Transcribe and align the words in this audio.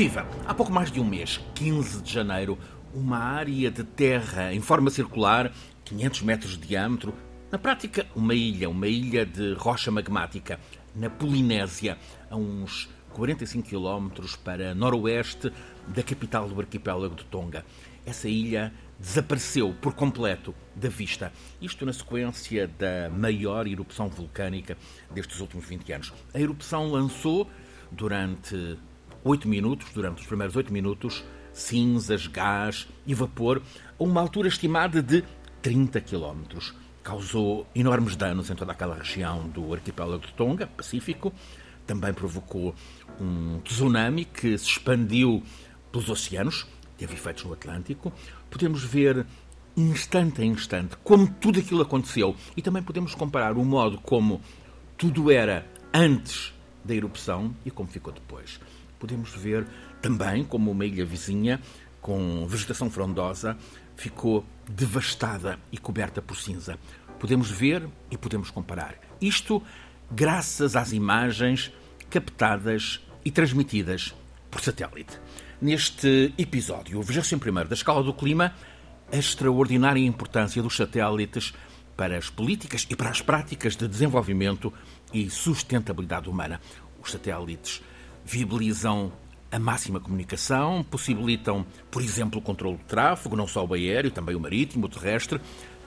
Viva! 0.00 0.26
Há 0.46 0.54
pouco 0.54 0.72
mais 0.72 0.90
de 0.90 0.98
um 0.98 1.04
mês, 1.04 1.38
15 1.54 2.00
de 2.00 2.10
janeiro, 2.10 2.58
uma 2.94 3.18
área 3.18 3.70
de 3.70 3.84
terra 3.84 4.50
em 4.50 4.58
forma 4.62 4.88
circular, 4.88 5.52
500 5.84 6.22
metros 6.22 6.52
de 6.56 6.68
diâmetro, 6.68 7.12
na 7.52 7.58
prática, 7.58 8.06
uma 8.16 8.34
ilha, 8.34 8.70
uma 8.70 8.88
ilha 8.88 9.26
de 9.26 9.52
rocha 9.52 9.90
magmática, 9.90 10.58
na 10.96 11.10
Polinésia, 11.10 11.98
a 12.30 12.34
uns 12.34 12.88
45 13.12 13.68
quilómetros 13.68 14.36
para 14.36 14.74
noroeste 14.74 15.52
da 15.86 16.02
capital 16.02 16.48
do 16.48 16.58
arquipélago 16.58 17.14
de 17.14 17.24
Tonga. 17.26 17.62
Essa 18.06 18.26
ilha 18.26 18.72
desapareceu 18.98 19.76
por 19.82 19.92
completo 19.92 20.54
da 20.74 20.88
vista. 20.88 21.30
Isto 21.60 21.84
na 21.84 21.92
sequência 21.92 22.66
da 22.66 23.10
maior 23.10 23.66
erupção 23.66 24.08
vulcânica 24.08 24.78
destes 25.10 25.40
últimos 25.40 25.66
20 25.66 25.92
anos. 25.92 26.14
A 26.32 26.40
erupção 26.40 26.90
lançou, 26.90 27.50
durante 27.92 28.78
oito 29.24 29.48
minutos, 29.48 29.88
durante 29.92 30.20
os 30.20 30.26
primeiros 30.26 30.56
oito 30.56 30.72
minutos, 30.72 31.24
cinzas, 31.52 32.26
gás 32.26 32.88
e 33.06 33.14
vapor 33.14 33.62
a 33.98 34.02
uma 34.02 34.20
altura 34.20 34.48
estimada 34.48 35.02
de 35.02 35.24
30 35.62 36.00
quilómetros. 36.00 36.74
Causou 37.02 37.66
enormes 37.74 38.16
danos 38.16 38.50
em 38.50 38.54
toda 38.54 38.72
aquela 38.72 38.94
região 38.94 39.48
do 39.48 39.72
arquipélago 39.72 40.26
de 40.26 40.32
Tonga, 40.34 40.66
Pacífico. 40.66 41.32
Também 41.86 42.12
provocou 42.12 42.74
um 43.20 43.60
tsunami 43.60 44.24
que 44.24 44.56
se 44.56 44.66
expandiu 44.66 45.42
pelos 45.90 46.08
oceanos, 46.08 46.66
teve 46.96 47.14
efeitos 47.14 47.44
no 47.44 47.52
Atlântico. 47.52 48.12
Podemos 48.50 48.84
ver 48.84 49.26
instante 49.76 50.42
a 50.42 50.44
instante 50.44 50.96
como 51.02 51.28
tudo 51.40 51.60
aquilo 51.60 51.82
aconteceu 51.82 52.34
e 52.56 52.62
também 52.62 52.82
podemos 52.82 53.14
comparar 53.14 53.56
o 53.56 53.64
modo 53.64 53.98
como 53.98 54.40
tudo 54.98 55.30
era 55.30 55.66
antes 55.94 56.52
da 56.84 56.94
erupção 56.94 57.54
e 57.64 57.70
como 57.70 57.88
ficou 57.88 58.12
depois. 58.12 58.60
Podemos 59.00 59.30
ver 59.30 59.66
também 60.02 60.44
como 60.44 60.70
uma 60.70 60.84
ilha 60.84 61.04
vizinha, 61.04 61.58
com 62.00 62.46
vegetação 62.46 62.90
frondosa, 62.90 63.56
ficou 63.96 64.44
devastada 64.68 65.58
e 65.72 65.78
coberta 65.78 66.22
por 66.22 66.36
cinza. 66.36 66.78
Podemos 67.18 67.50
ver 67.50 67.88
e 68.10 68.16
podemos 68.16 68.50
comparar. 68.50 68.94
Isto 69.20 69.62
graças 70.10 70.76
às 70.76 70.92
imagens 70.92 71.72
captadas 72.10 73.00
e 73.24 73.30
transmitidas 73.30 74.14
por 74.50 74.60
satélite. 74.60 75.18
Neste 75.60 76.34
episódio, 76.36 76.98
o 76.98 77.02
21 77.02 77.38
da 77.66 77.74
Escala 77.74 78.02
do 78.02 78.12
Clima, 78.12 78.54
a 79.12 79.16
extraordinária 79.16 80.00
importância 80.00 80.62
dos 80.62 80.76
satélites 80.76 81.54
para 81.96 82.16
as 82.16 82.30
políticas 82.30 82.86
e 82.88 82.96
para 82.96 83.10
as 83.10 83.20
práticas 83.20 83.76
de 83.76 83.86
desenvolvimento 83.86 84.72
e 85.12 85.28
sustentabilidade 85.28 86.28
humana. 86.28 86.60
Os 87.02 87.10
satélites 87.10 87.82
viabilizam 88.30 89.12
a 89.50 89.58
máxima 89.58 89.98
comunicação, 89.98 90.84
possibilitam, 90.84 91.66
por 91.90 92.00
exemplo, 92.00 92.38
o 92.38 92.42
controle 92.42 92.76
do 92.76 92.84
tráfego, 92.84 93.34
não 93.34 93.48
só 93.48 93.64
o 93.64 93.74
aéreo, 93.74 94.12
também 94.12 94.36
o 94.36 94.40
marítimo, 94.40 94.86
o 94.86 94.88
terrestre, 94.88 95.40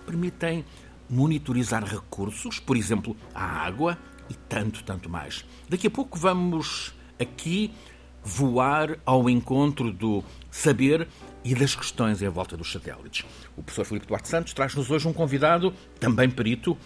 permitem 0.06 0.66
monitorizar 1.10 1.86
recursos, 1.86 2.60
por 2.60 2.76
exemplo, 2.76 3.16
a 3.34 3.46
água 3.46 3.98
e 4.30 4.34
tanto, 4.34 4.84
tanto 4.84 5.10
mais. 5.10 5.46
Daqui 5.70 5.88
a 5.88 5.92
pouco 5.92 6.20
vamos 6.20 6.94
aqui 7.18 7.74
voar 8.22 9.00
ao 9.06 9.30
encontro 9.30 9.94
do 9.94 10.22
saber 10.52 11.08
e 11.46 11.56
das 11.56 11.76
questões 11.76 12.22
em 12.22 12.28
volta 12.28 12.58
dos 12.58 12.72
satélites. 12.72 13.26
O 13.56 13.64
professor 13.64 13.86
Filipe 13.86 14.08
Duarte 14.08 14.28
Santos 14.28 14.54
traz-nos 14.54 14.92
hoje 14.92 15.08
um 15.08 15.14
convidado, 15.14 15.74
também 15.98 16.30
perito, 16.30 16.78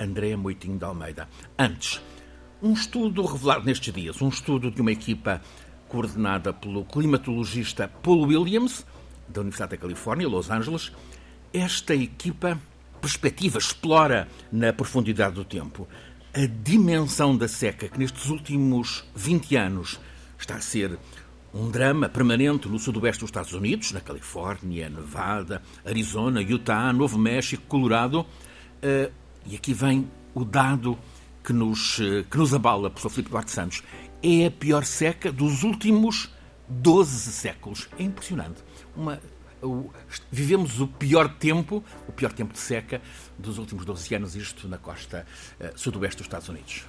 André 0.00 0.34
Moitinho 0.34 0.76
de 0.76 0.84
Almeida. 0.84 1.28
Antes, 1.56 2.00
um 2.64 2.72
estudo 2.72 3.26
revelado 3.26 3.66
nestes 3.66 3.92
dias, 3.92 4.22
um 4.22 4.30
estudo 4.30 4.70
de 4.70 4.80
uma 4.80 4.90
equipa 4.90 5.42
coordenada 5.86 6.50
pelo 6.50 6.82
climatologista 6.86 7.88
Paul 8.02 8.22
Williams, 8.22 8.86
da 9.28 9.42
Universidade 9.42 9.72
da 9.72 9.76
Califórnia, 9.76 10.26
Los 10.26 10.50
Angeles. 10.50 10.90
Esta 11.52 11.94
equipa 11.94 12.58
perspectiva, 13.02 13.58
explora 13.58 14.26
na 14.50 14.72
profundidade 14.72 15.34
do 15.34 15.44
tempo 15.44 15.86
a 16.32 16.46
dimensão 16.46 17.36
da 17.36 17.46
seca 17.46 17.86
que 17.86 17.98
nestes 17.98 18.30
últimos 18.30 19.04
20 19.14 19.56
anos 19.56 20.00
está 20.38 20.54
a 20.54 20.60
ser 20.62 20.98
um 21.52 21.70
drama 21.70 22.08
permanente 22.08 22.66
no 22.66 22.78
sudoeste 22.78 23.20
dos 23.20 23.28
Estados 23.28 23.52
Unidos, 23.52 23.92
na 23.92 24.00
Califórnia, 24.00 24.88
Nevada, 24.88 25.60
Arizona, 25.84 26.40
Utah, 26.40 26.94
Novo 26.94 27.18
México, 27.18 27.62
Colorado. 27.68 28.24
Eh, 28.80 29.10
e 29.46 29.54
aqui 29.54 29.74
vem 29.74 30.10
o 30.34 30.44
dado 30.44 30.98
que 31.44 31.52
nos, 31.52 32.00
eh, 32.00 32.24
que 32.28 32.38
nos 32.38 32.54
abala, 32.54 32.88
professor 32.88 33.10
Filipe 33.10 33.30
Duarte 33.30 33.50
Santos. 33.50 33.82
É 34.22 34.46
a 34.46 34.50
pior 34.50 34.84
seca 34.84 35.30
dos 35.30 35.62
últimos 35.62 36.30
12 36.68 37.32
séculos. 37.32 37.88
É 37.98 38.02
impressionante. 38.02 38.64
Uma, 38.96 39.20
o, 39.62 39.90
vivemos 40.30 40.80
o 40.80 40.88
pior 40.88 41.28
tempo, 41.28 41.84
o 42.08 42.12
pior 42.12 42.32
tempo 42.32 42.54
de 42.54 42.58
seca 42.58 43.02
dos 43.38 43.58
últimos 43.58 43.84
12 43.84 44.14
anos, 44.14 44.34
isto 44.34 44.66
na 44.66 44.78
costa 44.78 45.26
uh, 45.60 45.78
sudoeste 45.78 46.18
dos 46.18 46.26
Estados 46.26 46.48
Unidos. 46.48 46.84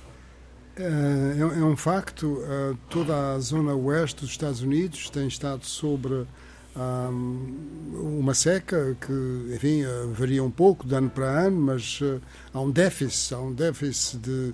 É, 0.77 1.39
é, 1.39 1.63
um 1.63 1.77
facto, 1.77 2.25
uh, 2.27 2.77
toda 2.89 3.33
a 3.33 3.39
zona 3.39 3.73
oeste 3.73 4.21
dos 4.21 4.31
Estados 4.31 4.61
Unidos 4.61 5.09
tem 5.09 5.27
estado 5.27 5.65
sobre 5.65 6.25
uma 6.75 8.33
seca 8.33 8.97
que, 8.99 9.53
enfim, 9.53 9.83
uh, 9.85 10.11
varia 10.13 10.43
um 10.43 10.51
pouco 10.51 10.85
de 10.85 10.93
ano 10.93 11.09
para 11.09 11.25
ano, 11.25 11.59
mas 11.59 12.01
uh, 12.01 12.21
há 12.53 12.59
um 12.59 12.69
déficit, 12.69 13.33
há 13.33 13.39
um 13.39 13.53
déficit 13.53 14.17
de, 14.17 14.53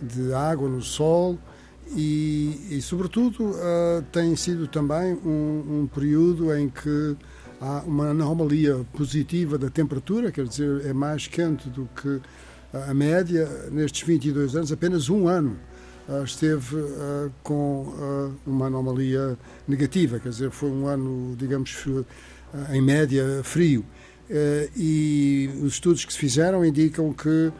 de 0.00 0.34
água 0.34 0.68
no 0.68 0.82
sol 0.82 1.38
e, 1.94 2.68
e 2.70 2.82
sobretudo, 2.82 3.50
uh, 3.50 4.02
tem 4.10 4.34
sido 4.34 4.66
também 4.66 5.14
um, 5.24 5.82
um, 5.82 5.86
período 5.86 6.54
em 6.54 6.68
que 6.68 7.16
há 7.60 7.82
uma 7.86 8.10
anomalia 8.10 8.84
positiva 8.92 9.56
da 9.56 9.70
temperatura, 9.70 10.32
quer 10.32 10.46
dizer, 10.46 10.86
é 10.86 10.92
mais 10.92 11.26
quente 11.26 11.68
do 11.68 11.88
que 11.94 12.20
a 12.88 12.94
média. 12.94 13.46
Nestes 13.70 14.02
22 14.02 14.56
anos, 14.56 14.72
apenas 14.72 15.08
um 15.08 15.28
ano 15.28 15.56
esteve 16.24 16.76
uh, 16.76 17.32
com 17.42 17.82
uh, 17.82 18.34
uma 18.46 18.66
anomalia 18.66 19.38
negativa, 19.66 20.18
quer 20.18 20.30
dizer, 20.30 20.50
foi 20.50 20.70
um 20.70 20.86
ano, 20.86 21.36
digamos, 21.36 21.84
em 22.70 22.82
média 22.82 23.40
frio. 23.42 23.84
e 24.76 25.50
os 25.62 25.74
estudos 25.74 26.04
que 26.04 26.12
se 26.12 26.18
fizeram 26.18 26.64
indicam 26.64 27.12
que 27.12 27.52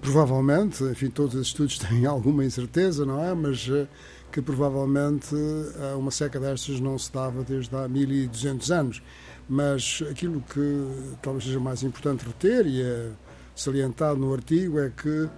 provavelmente, 0.00 0.84
enfim, 0.84 1.08
todos 1.10 1.34
os 1.34 1.46
estudos 1.48 1.78
têm 1.80 2.06
alguma 2.06 2.44
incerteza, 2.44 3.04
não 3.04 3.22
é? 3.22 3.34
Mas 3.34 3.68
que 4.30 4.40
provavelmente 4.40 5.34
uma 5.98 6.10
seca 6.10 6.40
destas 6.40 6.80
não 6.80 6.98
se 6.98 7.12
dava 7.12 7.42
desde 7.44 7.74
há 7.76 7.86
1200 7.86 8.70
anos. 8.70 9.02
Mas 9.48 10.02
aquilo 10.10 10.42
que 10.52 11.16
talvez 11.20 11.44
seja 11.44 11.60
mais 11.60 11.82
importante 11.82 12.24
reter 12.24 12.66
e 12.66 12.80
é 12.80 13.10
salientado 13.54 14.18
no 14.18 14.32
artigo 14.32 14.78
é 14.78 14.90
que 14.90 15.28
ah, 15.28 15.30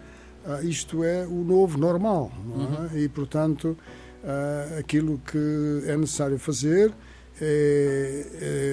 isto 0.62 1.02
é 1.02 1.26
o 1.26 1.44
novo 1.44 1.78
normal. 1.78 2.32
É? 2.32 2.58
Uhum. 2.58 3.04
E, 3.04 3.08
portanto, 3.08 3.76
ah, 4.24 4.78
aquilo 4.78 5.20
que 5.30 5.82
é 5.86 5.96
necessário 5.96 6.38
fazer 6.38 6.92
é, 7.40 8.26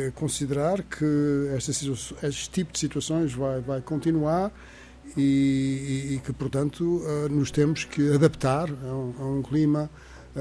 é 0.07 0.11
considerar 0.15 0.81
que 0.83 1.49
esta, 1.55 1.71
este 2.25 2.49
tipo 2.49 2.71
de 2.71 2.79
situações 2.79 3.33
vai, 3.33 3.59
vai 3.59 3.81
continuar 3.81 4.51
e, 5.17 5.21
e, 5.21 6.15
e 6.15 6.21
que, 6.23 6.31
portanto, 6.31 7.03
ah, 7.05 7.29
nos 7.29 7.51
temos 7.51 7.83
que 7.83 8.13
adaptar 8.13 8.69
a 8.69 8.93
um, 8.93 9.13
a 9.19 9.25
um 9.25 9.41
clima 9.41 9.89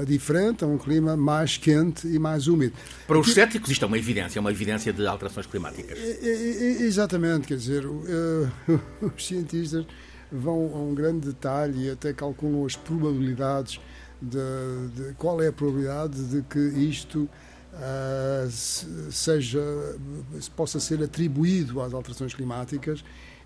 diferente, 0.07 0.63
a 0.63 0.67
um 0.67 0.77
clima 0.77 1.17
mais 1.17 1.57
quente 1.57 2.07
e 2.07 2.17
mais 2.17 2.47
úmido. 2.47 2.73
Para 3.05 3.19
os 3.19 3.33
céticos 3.33 3.69
isto 3.69 3.83
é 3.83 3.87
uma 3.89 3.97
evidência, 3.97 4.39
é 4.39 4.41
uma 4.41 4.51
evidência 4.51 4.93
de 4.93 5.05
alterações 5.05 5.45
climáticas. 5.45 5.99
Exatamente, 5.99 7.45
quer 7.45 7.57
dizer, 7.57 7.83
os 9.03 9.27
cientistas 9.27 9.85
vão 10.31 10.71
a 10.73 10.77
um 10.77 10.95
grande 10.95 11.27
detalhe 11.27 11.87
e 11.87 11.89
até 11.89 12.13
calculam 12.13 12.65
as 12.65 12.75
probabilidades 12.75 13.79
de, 14.21 14.37
de 14.95 15.13
qual 15.15 15.41
é 15.41 15.47
a 15.47 15.51
probabilidade 15.51 16.23
de 16.25 16.41
que 16.43 16.59
isto 16.59 17.29
uh, 17.73 18.49
seja 19.11 19.61
possa 20.55 20.79
ser 20.79 21.03
atribuído 21.03 21.81
às 21.81 21.93
alterações 21.93 22.33
climáticas 22.33 23.03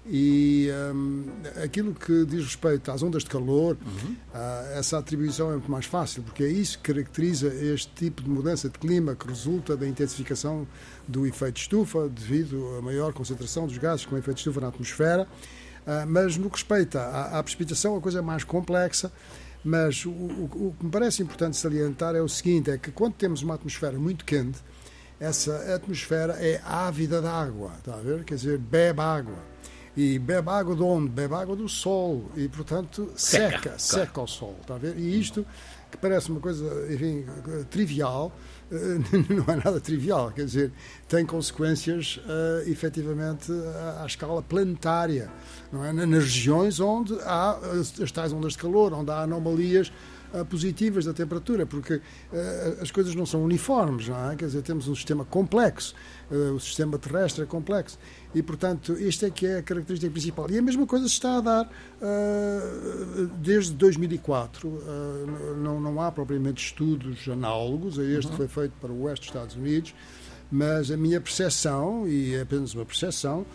e 0.08 0.70
um, 0.94 1.26
aquilo 1.64 1.94
que 1.96 2.26
diz 2.26 2.44
respeito 2.44 2.92
às 2.92 3.02
ondas 3.02 3.24
de 3.24 3.30
calor, 3.30 3.76
uhum. 3.84 4.12
uh, 4.12 4.78
essa 4.78 5.00
atribuição 5.00 5.50
é 5.50 5.54
muito 5.54 5.72
mais 5.72 5.86
fácil, 5.86 6.22
porque 6.22 6.44
é 6.44 6.48
isso 6.48 6.78
que 6.78 6.94
caracteriza 6.94 7.48
este 7.48 7.92
tipo 7.96 8.22
de 8.22 8.30
mudança 8.30 8.70
de 8.70 8.78
clima 8.78 9.16
que 9.16 9.28
resulta 9.28 9.76
da 9.76 9.88
intensificação 9.88 10.68
do 11.08 11.26
efeito 11.26 11.58
estufa, 11.58 12.08
devido 12.08 12.78
à 12.78 12.84
maior 12.84 13.14
concentração 13.14 13.66
dos 13.66 13.80
gases 13.80 14.06
com 14.06 14.16
efeito 14.16 14.38
estufa 14.38 14.62
na 14.62 14.68
atmosfera. 14.68 15.28
Ah, 15.86 16.06
mas 16.08 16.38
no 16.38 16.50
que 16.50 16.56
respeita 16.56 17.00
à, 17.00 17.40
à 17.40 17.44
precipitação, 17.44 17.96
a 17.96 18.02
coisa 18.02 18.20
é 18.20 18.22
mais 18.22 18.44
complexa. 18.44 19.12
Mas 19.64 20.06
o, 20.06 20.12
o, 20.12 20.50
o, 20.68 20.76
que 20.78 20.86
me 20.86 20.92
parece 20.92 21.24
importante 21.24 21.58
salientar 21.58 22.16
é 22.16 22.22
o 22.22 22.30
seguinte: 22.30 22.70
é 22.70 22.78
que 22.78 22.92
quando 22.92 23.14
temos 23.14 23.42
uma 23.42 23.56
atmosfera 23.56 23.98
muito 23.98 24.24
quente, 24.24 24.60
essa 25.20 25.74
atmosfera 25.74 26.34
é 26.34 26.62
ávida 26.64 27.22
de 27.22 27.28
água, 27.28 27.72
está 27.80 27.96
a 27.96 28.02
ver? 28.02 28.24
Quer 28.24 28.36
dizer, 28.36 28.58
bebe 28.58 29.02
água. 29.02 29.56
E 29.98 30.20
bebe 30.20 30.50
água 30.50 30.76
de 30.76 30.84
onde? 30.84 31.10
Bebe 31.10 31.34
água 31.34 31.56
do 31.56 31.70
sol. 31.70 32.30
E, 32.36 32.50
portanto, 32.50 33.12
seca, 33.16 33.58
seca, 33.58 33.80
seca 33.80 34.22
o 34.22 34.28
sol, 34.28 34.58
está 34.62 34.76
a 34.76 34.78
ver? 34.78 34.98
E 34.98 35.20
isto 35.20 35.46
que 35.90 35.98
parece 35.98 36.30
uma 36.30 36.42
coisa, 36.42 36.94
enfim, 36.94 37.26
trivial, 37.70 38.32
não 39.30 39.54
é 39.54 39.56
nada 39.56 39.80
trivial, 39.80 40.32
quer 40.32 40.46
dizer, 40.46 40.72
tem 41.08 41.26
consequências 41.26 42.20
uh, 42.26 42.70
efetivamente 42.70 43.52
à, 44.02 44.06
escala 44.06 44.42
planetária, 44.42 45.32
não 45.72 45.84
é? 45.84 45.94
nas 45.94 46.24
regiões 46.24 46.80
onde 46.80 47.14
há 47.22 47.58
as 48.02 48.12
tais 48.12 48.34
ondas 48.34 48.54
de 48.54 48.60
calor, 48.60 48.94
onde 48.94 49.12
há 49.12 49.22
anomalias 49.22 49.92
positivas 50.50 51.06
da 51.06 51.14
temperatura, 51.14 51.66
porque 51.66 52.02
as 52.82 52.92
coisas 52.92 53.16
não 53.16 53.26
são 53.26 53.44
uniformes, 53.44 54.10
não 54.10 54.32
é? 54.32 54.36
Quer 54.36 54.48
dizer, 54.48 54.62
temos 54.64 54.88
um 54.88 54.96
sistema 54.96 55.24
complexo, 55.24 55.96
o 56.54 56.60
sistema 56.60 56.98
terrestre 56.98 57.44
é 57.44 57.46
complexo 57.46 57.98
e, 58.34 58.42
portanto, 58.42 58.94
isto 58.94 59.26
é 59.26 59.30
que 59.30 59.46
é 59.46 59.60
a 59.60 59.64
característica 59.64 60.12
principal. 60.12 60.50
E 60.50 60.58
a 60.58 60.62
mesma 60.62 60.86
coisa 60.86 61.08
se 61.08 61.14
está 61.14 61.38
a 61.38 61.42
dar 61.42 61.70
desde 63.38 63.74
2004. 63.74 64.84
não, 65.62 65.80
não 65.80 66.02
há 66.02 66.12
propriamente 66.12 66.66
estudos 66.66 67.28
análogos 67.30 67.98
este 67.98 68.32
uhum. 68.32 68.38
foi 68.38 68.48
feito 68.48 68.74
para 68.82 68.92
o 68.92 69.04
oeste 69.04 69.28
dos 69.28 69.36
Estados 69.36 69.56
Unidos, 69.56 69.94
mas 70.52 70.92
a 70.92 70.98
minha 70.98 71.20
percepção, 71.20 72.08
e 72.08 72.36
é 72.36 72.42
apenas 72.42 72.74
uma 72.74 72.86
percepção, 72.86 73.46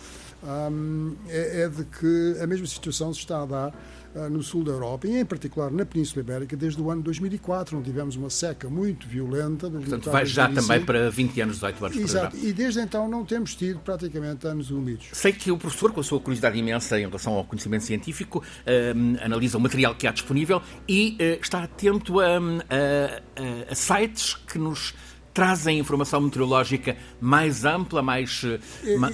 é, 1.29 1.63
é 1.63 1.69
de 1.69 1.85
que 1.85 2.37
a 2.43 2.47
mesma 2.47 2.67
situação 2.67 3.13
se 3.13 3.21
está 3.21 3.43
a 3.43 3.47
dar 3.47 3.75
ah, 4.13 4.29
no 4.29 4.43
sul 4.43 4.65
da 4.65 4.73
Europa 4.73 5.07
e, 5.07 5.17
em 5.17 5.25
particular, 5.25 5.71
na 5.71 5.87
Península 5.87 6.23
Ibérica, 6.23 6.57
desde 6.57 6.83
o 6.83 6.91
ano 6.91 7.01
2004, 7.01 7.79
onde 7.79 7.89
tivemos 7.89 8.17
uma 8.17 8.29
seca 8.29 8.69
muito 8.69 9.07
violenta. 9.07 9.71
Portanto, 9.71 10.11
vai 10.11 10.27
já 10.27 10.49
também 10.49 10.85
para 10.85 11.09
20 11.11 11.41
anos, 11.43 11.55
18 11.57 11.85
anos. 11.85 11.97
Exato, 11.97 12.37
e 12.37 12.53
desde 12.53 12.81
então 12.81 13.09
não 13.09 13.25
temos 13.25 13.55
tido 13.55 13.79
praticamente 13.79 14.49
anos 14.49 14.73
úmidos. 14.73 15.07
Sei 15.13 15.33
que 15.33 15.53
o 15.53 15.57
professor, 15.57 15.93
com 15.93 16.01
a 16.01 16.03
sua 16.03 16.19
curiosidade 16.19 16.59
imensa 16.59 16.99
em 16.99 17.07
relação 17.07 17.35
ao 17.35 17.45
conhecimento 17.45 17.85
científico, 17.85 18.41
uh, 18.41 19.25
analisa 19.25 19.57
o 19.57 19.61
material 19.61 19.95
que 19.95 20.09
há 20.09 20.11
disponível 20.11 20.61
e 20.89 21.17
uh, 21.21 21.41
está 21.41 21.63
atento 21.63 22.19
a, 22.19 22.37
a, 22.37 23.71
a 23.71 23.75
sites 23.77 24.35
que 24.35 24.59
nos 24.59 24.93
trazem 25.33 25.79
informação 25.79 26.21
meteorológica 26.21 26.97
mais 27.21 27.65
ampla, 27.65 28.03
mais, 28.03 28.43
eh, 28.45 28.59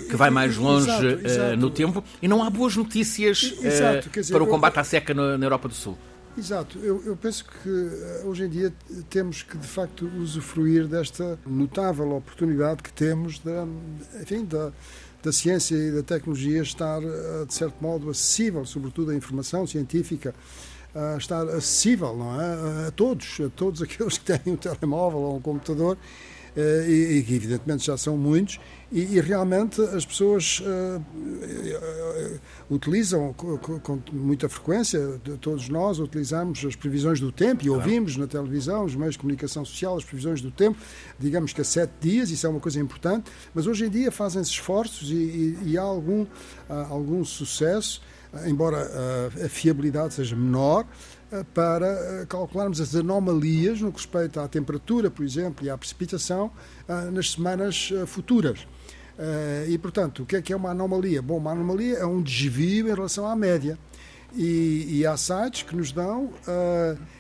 que 0.08 0.16
vai 0.16 0.30
mais 0.30 0.56
longe 0.56 0.88
exato, 0.88 1.06
eh, 1.06 1.20
exato. 1.24 1.56
no 1.56 1.70
tempo, 1.70 2.04
e 2.20 2.28
não 2.28 2.42
há 2.42 2.50
boas 2.50 2.76
notícias 2.76 3.54
exato, 3.62 4.08
dizer, 4.10 4.32
para 4.32 4.42
o 4.42 4.46
combate 4.46 4.78
à 4.78 4.84
seca 4.84 5.14
na, 5.14 5.44
Europa 5.44 5.68
do 5.68 5.74
Sul. 5.74 5.96
Exato, 6.38 6.78
eu, 6.80 7.02
eu, 7.06 7.16
penso 7.16 7.46
que 7.46 7.70
hoje 8.26 8.44
em 8.44 8.48
dia 8.48 8.72
temos 9.08 9.42
que 9.42 9.56
de 9.56 9.66
facto 9.66 10.06
usufruir 10.18 10.86
desta 10.86 11.38
notável 11.46 12.14
oportunidade 12.14 12.82
que 12.82 12.92
temos 12.92 13.38
da, 13.38 13.66
enfim, 14.20 14.44
da, 14.44 14.70
da 15.22 15.32
ciência 15.32 15.74
e 15.74 15.90
da 15.90 16.02
tecnologia 16.02 16.60
estar 16.60 17.00
de 17.00 17.54
certo 17.54 17.76
modo 17.80 18.10
acessível, 18.10 18.66
sobretudo 18.66 19.12
a 19.12 19.14
informação 19.14 19.66
científica 19.66 20.34
a 20.96 21.16
estar 21.16 21.42
acessível 21.48 22.16
não 22.16 22.40
é? 22.40 22.88
a 22.88 22.90
todos, 22.90 23.38
a 23.40 23.48
todos 23.50 23.82
aqueles 23.82 24.16
que 24.18 24.24
têm 24.24 24.54
um 24.54 24.56
telemóvel 24.56 25.20
ou 25.20 25.36
um 25.36 25.40
computador 25.40 25.98
eh, 26.56 26.86
e, 26.88 27.22
que 27.22 27.34
evidentemente 27.34 27.84
já 27.84 27.98
são 27.98 28.16
muitos 28.16 28.58
e, 28.90 29.02
e 29.02 29.20
realmente 29.20 29.78
as 29.82 30.06
pessoas 30.06 30.60
uh, 30.60 30.98
uh, 30.98 32.40
utilizam 32.70 33.34
com, 33.34 33.58
com, 33.58 34.00
muita 34.10 34.48
frequência, 34.48 35.20
todos 35.38 35.68
nós 35.68 35.98
utilizamos 35.98 36.64
as 36.64 36.74
previsões 36.74 37.20
do 37.20 37.30
tempo 37.30 37.62
e 37.62 37.68
ouvimos 37.68 38.16
na 38.16 38.26
televisão, 38.26 38.86
os 38.86 38.94
meios 38.94 39.14
de 39.14 39.18
comunicação 39.18 39.66
social, 39.66 39.98
as 39.98 40.04
previsões 40.04 40.40
do 40.40 40.50
tempo, 40.50 40.78
digamos 41.18 41.52
que 41.52 41.60
a 41.60 41.64
sete 41.64 41.92
dias, 42.00 42.30
isso 42.30 42.46
é 42.46 42.48
uma 42.48 42.60
coisa 42.60 42.80
importante, 42.80 43.30
mas 43.54 43.66
hoje 43.66 43.84
em 43.84 43.90
dia 43.90 44.10
fazem-se 44.10 44.52
esforços 44.52 45.10
e, 45.10 45.14
e, 45.14 45.58
e 45.66 45.78
há 45.78 45.82
algum, 45.82 46.24
algum 46.88 47.22
sucesso 47.22 48.00
embora 48.46 48.90
a 49.44 49.48
fiabilidade 49.48 50.14
seja 50.14 50.36
menor, 50.36 50.86
eh, 51.32 51.44
para 51.52 51.86
eh, 51.86 52.26
calcularmos 52.28 52.80
as 52.80 52.94
anomalias 52.94 53.80
no 53.80 53.90
que 53.90 53.98
respeita 53.98 54.44
à 54.44 54.48
temperatura, 54.48 55.10
por 55.10 55.24
exemplo, 55.24 55.66
e 55.66 55.70
à 55.70 55.76
precipitação 55.76 56.52
eh, 56.88 57.10
nas 57.10 57.32
semanas 57.32 57.92
futuras. 58.06 58.66
E, 59.66 59.78
portanto, 59.78 60.24
o 60.24 60.26
que 60.26 60.36
é 60.36 60.42
que 60.42 60.52
é 60.52 60.56
uma 60.56 60.72
anomalia? 60.72 61.22
Bom, 61.22 61.38
uma 61.38 61.50
anomalia 61.50 61.96
é 61.96 62.04
um 62.04 62.20
desvio 62.20 62.86
em 62.86 62.94
relação 62.94 63.26
à 63.26 63.34
média. 63.34 63.78
E, 64.34 64.86
e 64.90 65.06
há 65.06 65.16
sites 65.16 65.62
que 65.62 65.74
nos 65.74 65.90
dão 65.90 66.34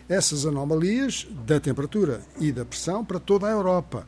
essas 0.06 0.44
anomalias 0.44 1.26
da 1.46 1.58
temperatura 1.58 2.20
e 2.38 2.52
da 2.52 2.66
pressão 2.66 3.02
para 3.02 3.18
toda 3.18 3.46
a 3.46 3.50
Europa. 3.50 4.06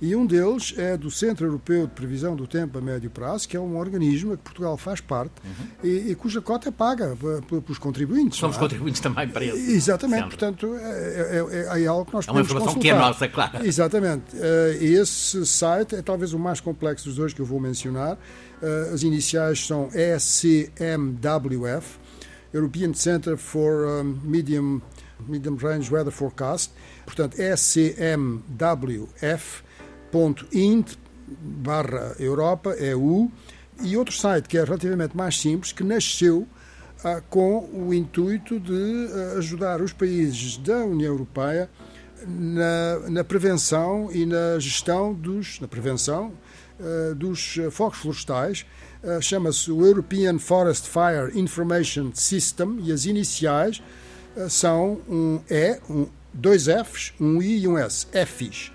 E 0.00 0.16
um 0.16 0.24
deles 0.24 0.72
é 0.78 0.96
do 0.96 1.10
Centro 1.10 1.46
Europeu 1.46 1.86
de 1.86 1.92
Previsão 1.92 2.34
do 2.34 2.46
Tempo 2.46 2.78
a 2.78 2.80
Médio 2.80 3.10
Prazo, 3.10 3.46
que 3.46 3.54
é 3.54 3.60
um 3.60 3.76
organismo 3.76 4.32
a 4.32 4.36
que 4.36 4.42
Portugal 4.42 4.78
faz 4.78 4.98
parte 5.00 5.32
uhum. 5.44 5.66
e, 5.84 6.10
e, 6.10 6.14
cuja 6.14 6.40
cota 6.40 6.70
é 6.70 6.72
paga 6.72 7.14
pelos 7.46 7.76
contribuintes. 7.76 8.38
Somos 8.38 8.56
é? 8.56 8.60
contribuintes 8.60 9.00
também 9.00 9.28
para 9.28 9.44
isso. 9.44 9.58
Exatamente, 9.58 10.28
portanto, 10.28 10.74
é, 10.74 10.80
é, 10.80 11.44
é, 11.76 11.82
é, 11.82 11.86
algo 11.86 12.06
que 12.06 12.14
nós 12.14 12.26
É 12.26 12.30
uma 12.30 12.40
informação 12.40 12.74
consultar. 12.74 12.82
que 12.82 12.90
é 12.90 12.98
nossa, 12.98 13.28
claro. 13.28 13.66
Exatamente. 13.66 14.36
Uh, 14.36 14.82
esse 14.82 15.44
site 15.44 15.96
é 15.96 16.02
talvez 16.02 16.32
o 16.32 16.38
mais 16.38 16.60
complexo 16.60 17.04
dos 17.04 17.16
dois 17.16 17.34
que 17.34 17.40
eu 17.40 17.46
vou 17.46 17.60
mencionar. 17.60 18.14
Uh, 18.14 18.94
as 18.94 19.02
iniciais 19.02 19.66
são 19.66 19.90
ECMWF, 19.92 21.98
European 22.54 22.94
Center 22.94 23.36
for 23.36 23.86
um, 23.86 24.18
Medium, 24.24 24.80
Medium 25.28 25.56
Range 25.56 25.92
Weather 25.92 26.12
Forecast. 26.12 26.72
Portanto, 27.04 27.36
ECMWF 27.38 28.48
int 30.52 30.98
barra 31.28 32.14
Europa, 32.18 32.74
EU, 32.78 33.30
e 33.82 33.96
outro 33.96 34.14
site 34.14 34.48
que 34.48 34.58
é 34.58 34.64
relativamente 34.64 35.16
mais 35.16 35.38
simples, 35.40 35.72
que 35.72 35.82
nasceu 35.82 36.46
ah, 37.02 37.22
com 37.30 37.68
o 37.72 37.94
intuito 37.94 38.60
de 38.60 39.08
ah, 39.12 39.38
ajudar 39.38 39.80
os 39.80 39.92
países 39.92 40.58
da 40.58 40.84
União 40.84 41.12
Europeia 41.12 41.70
na, 42.26 43.08
na 43.08 43.24
prevenção 43.24 44.10
e 44.12 44.26
na 44.26 44.58
gestão 44.58 45.14
dos, 45.14 45.58
na 45.60 45.68
prevenção 45.68 46.32
ah, 46.78 47.14
dos 47.14 47.56
focos 47.70 48.00
florestais. 48.00 48.66
Chama-se 49.22 49.72
o 49.72 49.82
European 49.82 50.38
Forest 50.38 50.86
Fire 50.86 51.32
Information 51.34 52.10
System 52.12 52.80
e 52.82 52.92
as 52.92 53.06
iniciais 53.06 53.82
são 54.50 55.00
um 55.08 55.40
E, 55.48 55.80
um, 55.88 56.06
dois 56.34 56.66
Fs, 56.66 57.14
um 57.18 57.40
I 57.40 57.62
e 57.62 57.68
um 57.68 57.78
S, 57.78 58.06
EFIS. 58.12 58.70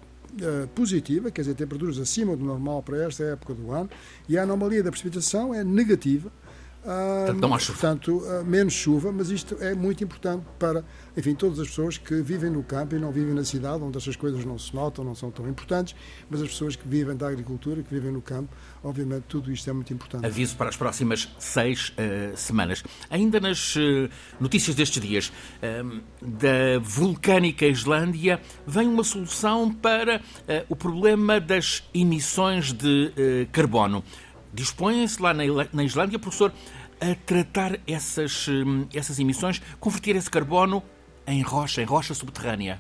uh, 0.42 0.68
positiva, 0.70 1.32
quer 1.32 1.42
dizer, 1.42 1.56
temperaturas 1.56 1.98
acima 1.98 2.36
do 2.36 2.44
normal 2.44 2.82
para 2.84 3.04
esta 3.06 3.24
época 3.24 3.54
do 3.54 3.72
ano, 3.72 3.90
e 4.28 4.38
a 4.38 4.44
anomalia 4.44 4.84
da 4.84 4.92
precipitação 4.92 5.54
é 5.54 5.64
negativa. 5.64 6.32
Portanto, 6.86 7.42
não 7.42 7.54
há 7.54 7.60
chuva. 7.60 7.80
Portanto, 7.80 8.18
uh, 8.18 8.46
menos 8.46 8.74
chuva, 8.74 9.12
mas 9.12 9.30
isto 9.30 9.58
é 9.60 9.74
muito 9.74 10.04
importante 10.04 10.46
para 10.60 10.84
enfim, 11.18 11.34
todas 11.34 11.60
as 11.60 11.68
pessoas 11.70 11.98
que 11.98 12.22
vivem 12.22 12.50
no 12.50 12.62
campo 12.62 12.96
e 12.96 13.00
não 13.00 13.12
vivem 13.12 13.34
na 13.34 13.44
cidade, 13.44 13.82
onde 13.82 13.98
estas 13.98 14.16
coisas 14.16 14.44
não 14.44 14.58
se 14.58 14.76
notam, 14.76 15.04
não 15.04 15.16
são 15.16 15.32
tão 15.32 15.48
importantes, 15.48 15.96
mas 16.30 16.42
as 16.42 16.50
pessoas 16.50 16.76
que 16.76 16.88
vivem 16.88 17.16
da 17.16 17.28
agricultura, 17.28 17.82
que 17.82 17.94
vivem 17.94 18.12
no 18.12 18.22
campo, 18.22 18.54
obviamente 18.84 19.24
tudo 19.28 19.52
isto 19.52 19.70
é 19.70 19.74
muito 19.74 19.94
importante. 19.94 20.26
Aviso 20.26 20.56
para 20.56 20.70
as 20.70 20.76
próximas 20.76 21.30
seis 21.40 21.90
uh, 21.90 22.36
semanas. 22.36 22.84
Ainda 23.10 23.40
nas 23.40 23.76
uh, 23.76 24.10
notícias 24.40 24.76
destes 24.76 25.02
dias, 25.02 25.28
uh, 25.30 26.02
da 26.22 26.80
vulcânica 26.82 27.66
Islândia, 27.66 28.42
vem 28.68 28.88
uma 28.88 29.04
solução 29.04 29.74
para 29.74 30.22
o 30.70 30.76
problema 30.76 31.40
das 31.40 31.84
emissões 31.94 32.74
de 32.74 33.48
carbono. 33.52 34.04
Dispõem-se 34.56 35.22
lá 35.22 35.34
na, 35.34 35.84
Islândia, 35.84 36.18
professor, 36.18 36.54
a 37.00 37.14
tratar 37.26 37.80
essas, 37.86 38.48
essas 38.94 39.20
emissões, 39.20 39.62
converter 39.80 40.16
esse 40.16 40.30
carbono 40.30 40.82
em 41.28 41.42
rocha, 41.42 41.82
em 41.82 41.86
rocha 41.86 42.14
subterrânea. 42.14 42.80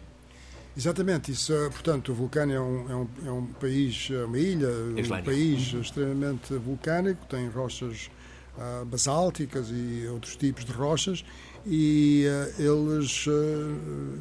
Exatamente, 0.77 1.31
isso, 1.31 1.53
eh, 1.53 1.69
portanto, 1.69 2.11
o 2.11 2.15
vulcão 2.15 2.43
é 2.51 2.59
um, 2.59 2.89
é 2.89 2.95
um, 2.95 3.07
é 3.27 3.31
um 3.31 3.45
país, 3.45 4.09
é 4.11 4.25
uma 4.25 4.37
ilha, 4.37 4.67
Islândia. 4.97 5.21
um 5.21 5.23
país 5.23 5.73
uhum. 5.73 5.81
extremamente 5.81 6.53
vulcânico, 6.55 7.25
tem 7.27 7.47
rochas 7.47 8.09
uh, 8.57 8.85
basálticas 8.85 9.69
e 9.71 10.05
outros 10.07 10.35
tipos 10.35 10.65
de 10.65 10.73
rochas 10.73 11.23
e 11.65 12.25
uh, 12.27 12.61
eles, 12.61 13.25
uh, 13.25 13.31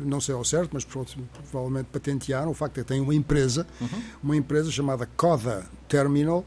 não 0.04 0.20
sei 0.20 0.34
ao 0.34 0.44
certo, 0.44 0.70
mas 0.74 0.84
provavelmente 0.84 1.86
patentearam 1.92 2.52
o 2.52 2.54
facto 2.54 2.74
de 2.74 2.82
que 2.82 2.88
têm 2.88 3.00
uma 3.00 3.14
empresa, 3.14 3.66
uhum. 3.80 4.02
uma 4.22 4.36
empresa 4.36 4.70
chamada 4.70 5.08
Coda 5.16 5.66
Terminal, 5.88 6.44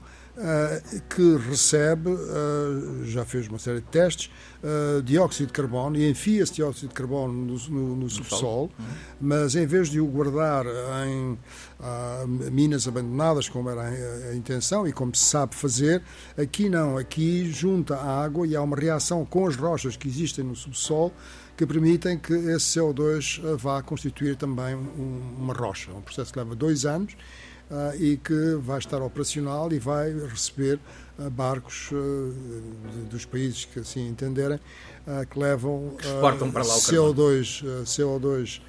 que 1.10 1.36
recebe, 1.50 2.12
uh, 2.12 3.06
já 3.06 3.26
fez 3.26 3.48
uma 3.48 3.58
série 3.58 3.80
de 3.80 3.88
testes, 3.88 4.30
uh, 4.62 5.02
dióxido 5.02 5.48
de 5.48 5.54
carbono 5.54 5.98
e 5.98 6.08
enfia 6.08 6.44
esse 6.44 6.54
dióxido 6.54 6.90
de 6.90 6.94
carbono 6.94 7.34
no, 7.34 7.58
no, 7.70 7.96
no 7.96 8.10
subsolo, 8.10 8.72
uhum. 8.78 8.86
mas 9.20 9.56
em 9.56 9.66
vez 9.66 9.90
de 9.90 10.00
o 10.00 10.06
guardar 10.06 10.66
em 11.08 11.38
minas 12.52 12.88
abandonadas, 12.88 13.50
como 13.50 13.70
era 13.70 13.82
a, 14.30 14.36
intenção 14.36 14.88
e 14.88 14.94
como 14.94 15.16
se 15.16 15.24
sabe 15.24 15.56
fazer, 15.56 16.04
aqui 16.38 16.70
não, 16.70 16.98
aqui 16.98 17.52
junta 17.52 17.96
a 17.96 18.24
água 18.24 18.46
e 18.46 18.56
há 18.56 18.62
uma 18.62 18.76
reação 18.76 19.26
com 19.26 19.48
as 19.48 19.56
rochas 19.56 19.96
que 19.98 20.08
existem 20.08 20.44
no 20.44 20.56
subsolo 20.56 21.12
que 21.56 21.66
permitem 21.66 22.20
que 22.20 22.34
esse 22.34 22.80
CO2 22.80 23.42
vá 23.58 23.82
constituir 23.82 24.36
também 24.36 24.76
um, 24.76 25.36
uma 25.40 25.54
rocha. 25.56 25.90
É 25.92 25.96
um 25.96 26.02
processo 26.02 26.32
que 26.32 26.38
leva 26.38 26.56
dois 26.56 26.86
anos 26.86 27.16
uh, 27.72 28.02
e 28.02 28.18
que 28.18 28.56
vai 28.56 28.80
estar 28.80 29.02
operacional 29.02 29.72
e 29.72 29.80
vai 29.80 30.14
receber 30.14 30.80
uh, 31.18 31.30
barcos 31.30 31.90
uh, 31.92 32.34
de, 32.92 33.06
dos 33.10 33.26
países 33.26 33.66
que 33.66 33.80
assim 33.80 34.08
entenderem 34.08 34.60
que 35.30 35.40
levam 35.40 35.96
que 35.98 36.06
exportam 36.06 36.52
para 36.52 36.66
lá 36.66 36.76
o 36.76 36.80
CO2, 36.80 37.64
CO2 37.86 38.62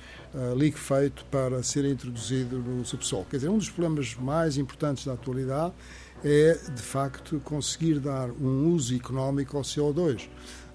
liquefeito 0.57 1.25
para 1.33 1.61
ser 1.64 1.85
introduzido 1.85 2.59
no 2.59 2.85
subsolo. 2.85 3.26
Quer 3.28 3.38
dizer, 3.38 3.49
um 3.49 3.59
dos 3.59 3.69
problemas 3.69 4.14
mais 4.14 4.57
importantes 4.57 5.05
da 5.05 5.14
atualidade 5.14 5.73
é, 6.25 6.57
de 6.75 6.83
facto, 6.83 7.40
conseguir 7.45 7.99
dar 7.99 8.31
um 8.31 8.73
uso 8.73 8.95
económico 8.95 9.57
ao 9.57 9.62
CO2 9.64 10.28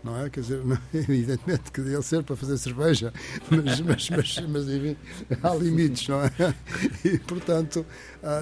não 0.04 0.20
é? 0.20 0.30
Quer 0.30 0.42
dizer, 0.42 0.66
não, 0.66 0.78
evidentemente 0.94 1.72
que 1.72 1.82
deve 1.82 2.02
ser 2.04 2.24
para 2.24 2.36
fazer 2.36 2.58
cerveja, 2.58 3.14
mas, 3.50 3.80
mas, 3.82 4.10
mas, 4.10 4.40
mas 4.48 4.70
enfim, 4.70 4.98
há 5.42 5.56
limites, 5.56 6.08
não 6.08 6.22
é? 6.24 6.32
E, 7.06 7.18
portanto, 7.20 7.86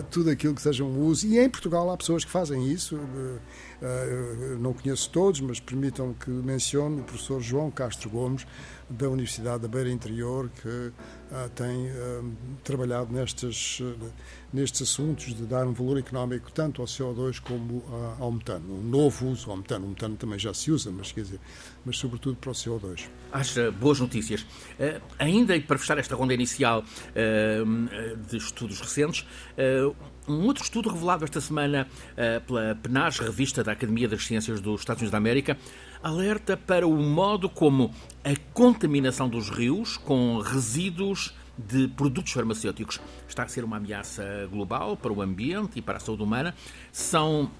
tudo 0.09 0.29
aquilo 0.29 0.55
que 0.55 0.61
seja 0.61 0.83
um 0.83 0.99
uso. 1.01 1.27
E 1.27 1.39
em 1.39 1.49
Portugal 1.49 1.89
há 1.91 1.97
pessoas 1.97 2.25
que 2.25 2.31
fazem 2.31 2.71
isso, 2.71 2.99
eh, 3.81 4.57
não 4.59 4.73
conheço 4.73 5.09
todos, 5.09 5.41
mas 5.41 5.59
permitam 5.59 6.13
que 6.13 6.29
mencione 6.29 7.01
o 7.01 7.03
professor 7.03 7.41
João 7.41 7.71
Castro 7.71 8.09
Gomes, 8.09 8.45
da 8.89 9.09
Universidade 9.09 9.61
da 9.61 9.67
Beira 9.67 9.89
Interior, 9.89 10.49
que 10.61 10.91
tem 11.55 11.89
trabalhado 12.61 13.13
nestes, 13.13 13.81
nestes 14.51 14.81
assuntos 14.81 15.33
de 15.33 15.43
dar 15.43 15.65
um 15.65 15.71
valor 15.71 15.97
económico 15.97 16.51
tanto 16.51 16.81
ao 16.81 16.87
CO2 16.87 17.39
como 17.39 17.85
ao 18.19 18.29
metano. 18.33 18.73
Um 18.73 18.83
novo 18.83 19.29
uso 19.29 19.49
ao 19.49 19.55
metano. 19.55 19.85
O 19.85 19.89
metano 19.91 20.17
também 20.17 20.37
já 20.37 20.53
se 20.53 20.69
usa, 20.69 20.91
mas 20.91 21.09
quer 21.13 21.21
dizer, 21.21 21.39
mas 21.85 21.97
sobretudo 21.97 22.35
para 22.35 22.51
o 22.51 22.53
CO2. 22.53 23.07
Acha 23.31 23.71
boas 23.71 24.01
notícias. 24.01 24.45
Ainda 25.17 25.57
para 25.61 25.77
fechar 25.77 25.97
esta 25.97 26.13
ronda 26.13 26.33
inicial 26.33 26.83
de 28.29 28.35
estudos 28.35 28.81
recentes, 28.81 29.25
um 30.27 30.45
outro 30.45 30.63
estudo 30.63 30.89
revelado 30.89 31.23
esta 31.23 31.41
semana 31.41 31.87
pela 32.45 32.75
PNAS, 32.75 33.19
revista 33.19 33.63
da 33.63 33.71
Academia 33.71 34.07
das 34.07 34.25
Ciências 34.25 34.61
dos 34.61 34.81
Estados 34.81 35.01
Unidos 35.01 35.11
da 35.11 35.17
América, 35.17 35.57
alerta 36.01 36.55
para 36.55 36.87
o 36.87 36.95
modo 36.95 37.49
como 37.49 37.93
a 38.23 38.33
contaminação 38.53 39.27
dos 39.27 39.49
rios 39.49 39.97
com 39.97 40.39
resíduos 40.39 41.33
de 41.57 41.87
produtos 41.89 42.31
farmacêuticos 42.31 42.99
está 43.27 43.43
a 43.43 43.47
ser 43.47 43.63
uma 43.63 43.77
ameaça 43.77 44.47
global 44.51 44.95
para 44.97 45.11
o 45.11 45.21
ambiente 45.21 45.77
e 45.77 45.81
para 45.81 45.97
a 45.97 45.99
saúde 45.99 46.23
humana. 46.23 46.55
São 46.91 47.51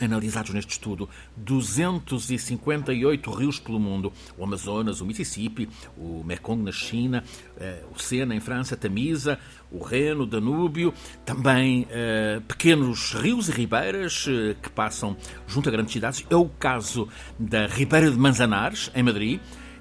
analisados 0.00 0.52
neste 0.52 0.72
estudo 0.72 1.08
258 1.36 3.30
rios 3.30 3.58
pelo 3.58 3.78
mundo: 3.78 4.12
o 4.36 4.44
Amazonas, 4.44 5.00
o 5.00 5.06
Mississippi, 5.06 5.68
o 5.96 6.22
Mekong 6.24 6.62
na 6.62 6.72
China, 6.72 7.24
eh, 7.58 7.82
o 7.94 7.98
Sena 7.98 8.34
em 8.34 8.40
França, 8.40 8.76
Tamisa, 8.76 9.38
o 9.70 9.82
Reno, 9.82 10.22
o 10.22 10.26
Danúbio, 10.26 10.92
também 11.24 11.86
eh, 11.90 12.40
pequenos 12.46 13.12
rios 13.12 13.48
e 13.48 13.52
ribeiras 13.52 14.26
eh, 14.28 14.56
que 14.62 14.70
passam 14.70 15.16
junto 15.46 15.68
a 15.68 15.72
grandes 15.72 15.92
cidades. 15.92 16.26
É 16.28 16.36
o 16.36 16.48
caso 16.48 17.08
da 17.38 17.66
Ribeira 17.66 18.10
de 18.10 18.16
Manzanares, 18.16 18.90
em 18.94 19.02
Madrid 19.02 19.40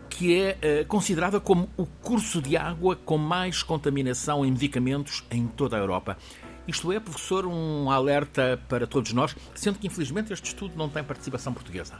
que 0.09 0.35
é 0.35 0.83
considerada 0.83 1.39
como 1.39 1.67
o 1.75 1.87
curso 1.87 2.39
de 2.39 2.55
água 2.55 2.95
com 2.95 3.17
mais 3.17 3.63
contaminação 3.63 4.45
em 4.45 4.51
medicamentos 4.51 5.23
em 5.31 5.47
toda 5.47 5.75
a 5.75 5.79
Europa. 5.79 6.19
Isto 6.67 6.91
é, 6.91 6.99
professor, 6.99 7.45
um 7.45 7.91
alerta 7.91 8.59
para 8.69 8.87
todos 8.87 9.11
nós, 9.13 9.35
sendo 9.53 9.79
que 9.79 9.87
infelizmente 9.87 10.31
este 10.31 10.47
estudo 10.47 10.75
não 10.77 10.87
tem 10.87 11.03
participação 11.03 11.53
portuguesa. 11.53 11.95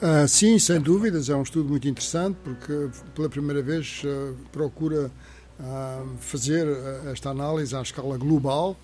Ah, 0.00 0.26
sim, 0.28 0.58
sem 0.58 0.80
dúvidas, 0.80 1.30
é 1.30 1.36
um 1.36 1.42
estudo 1.42 1.68
muito 1.68 1.88
interessante 1.88 2.36
porque 2.44 2.90
pela 3.14 3.28
primeira 3.30 3.62
vez 3.62 4.02
uh, 4.04 4.36
procura 4.52 5.10
uh, 5.58 6.16
fazer 6.20 6.66
esta 7.10 7.30
análise 7.30 7.74
à 7.74 7.80
escala 7.80 8.18
global, 8.18 8.76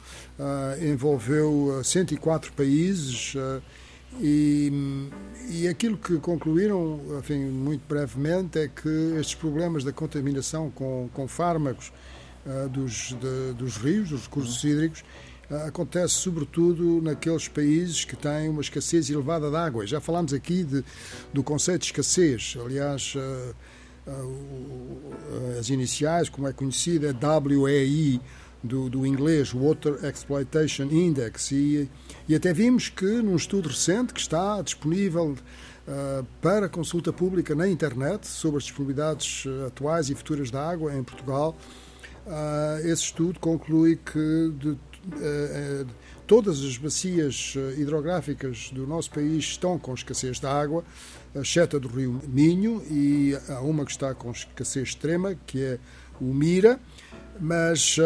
envolveu 0.80 1.80
104 1.84 2.52
países 2.52 3.34
e, 4.20 4.72
e 5.50 5.68
aquilo 5.68 5.96
que 5.96 6.18
concluíram, 6.18 7.00
enfim, 7.18 7.44
muito 7.44 7.82
brevemente, 7.86 8.58
é 8.58 8.68
que 8.68 8.88
estes 9.18 9.34
problemas 9.34 9.84
da 9.84 9.92
contaminação 9.92 10.70
com, 10.70 11.08
com 11.12 11.28
fármacos 11.28 11.92
dos, 12.70 13.14
de, 13.20 13.52
dos 13.54 13.76
rios, 13.76 14.08
dos 14.10 14.22
recursos 14.22 14.64
hídricos, 14.64 15.00
uh, 15.00 15.04
acontece 15.66 16.14
sobretudo 16.14 17.00
naqueles 17.02 17.48
países 17.48 18.04
que 18.04 18.16
têm 18.16 18.48
uma 18.48 18.60
escassez 18.60 19.10
elevada 19.10 19.50
de 19.50 19.56
água. 19.56 19.86
Já 19.86 20.00
falámos 20.00 20.32
aqui 20.32 20.64
de, 20.64 20.84
do 21.32 21.42
conceito 21.42 21.80
de 21.80 21.86
escassez. 21.86 22.56
Aliás, 22.64 23.14
uh, 23.16 23.54
as 25.58 25.68
iniciais, 25.68 26.28
como 26.28 26.48
é 26.48 26.52
conhecida, 26.52 27.08
é 27.10 27.56
WEI, 27.56 28.20
do, 28.64 28.88
do, 28.88 29.04
inglês 29.04 29.52
Water 29.52 30.04
Exploitation 30.04 30.84
Index 30.84 31.50
e, 31.50 31.90
e, 32.28 32.34
até 32.34 32.52
vimos 32.52 32.88
que 32.88 33.20
num 33.20 33.34
estudo 33.34 33.68
recente 33.68 34.14
que 34.14 34.20
está 34.20 34.62
disponível 34.62 35.32
uh, 35.34 36.24
para 36.40 36.68
consulta 36.68 37.12
pública 37.12 37.56
na 37.56 37.66
internet 37.66 38.24
sobre 38.24 38.58
as 38.58 38.62
disponibilidades 38.62 39.44
atuais 39.66 40.10
e 40.10 40.14
futuras 40.14 40.48
da 40.48 40.64
água 40.64 40.94
em 40.94 41.02
Portugal 41.02 41.56
Uh, 42.24 42.78
esse 42.86 43.02
estudo 43.02 43.40
conclui 43.40 43.96
que 43.96 44.52
de, 44.56 44.78
todas 46.26 46.62
as 46.62 46.76
bacias 46.76 47.54
hidrográficas 47.76 48.70
do 48.72 48.86
nosso 48.86 49.10
país 49.10 49.44
estão 49.44 49.78
com 49.78 49.92
escassez 49.94 50.38
de 50.40 50.46
água, 50.46 50.84
exceto 51.34 51.76
a 51.76 51.80
do 51.80 51.88
rio 51.88 52.20
Minho, 52.28 52.82
e 52.90 53.36
há 53.48 53.60
uma 53.60 53.84
que 53.84 53.90
está 53.90 54.14
com 54.14 54.30
escassez 54.30 54.88
extrema, 54.88 55.34
que 55.46 55.62
é 55.62 55.78
o 56.20 56.26
Mira. 56.26 56.78
Mas, 57.40 57.96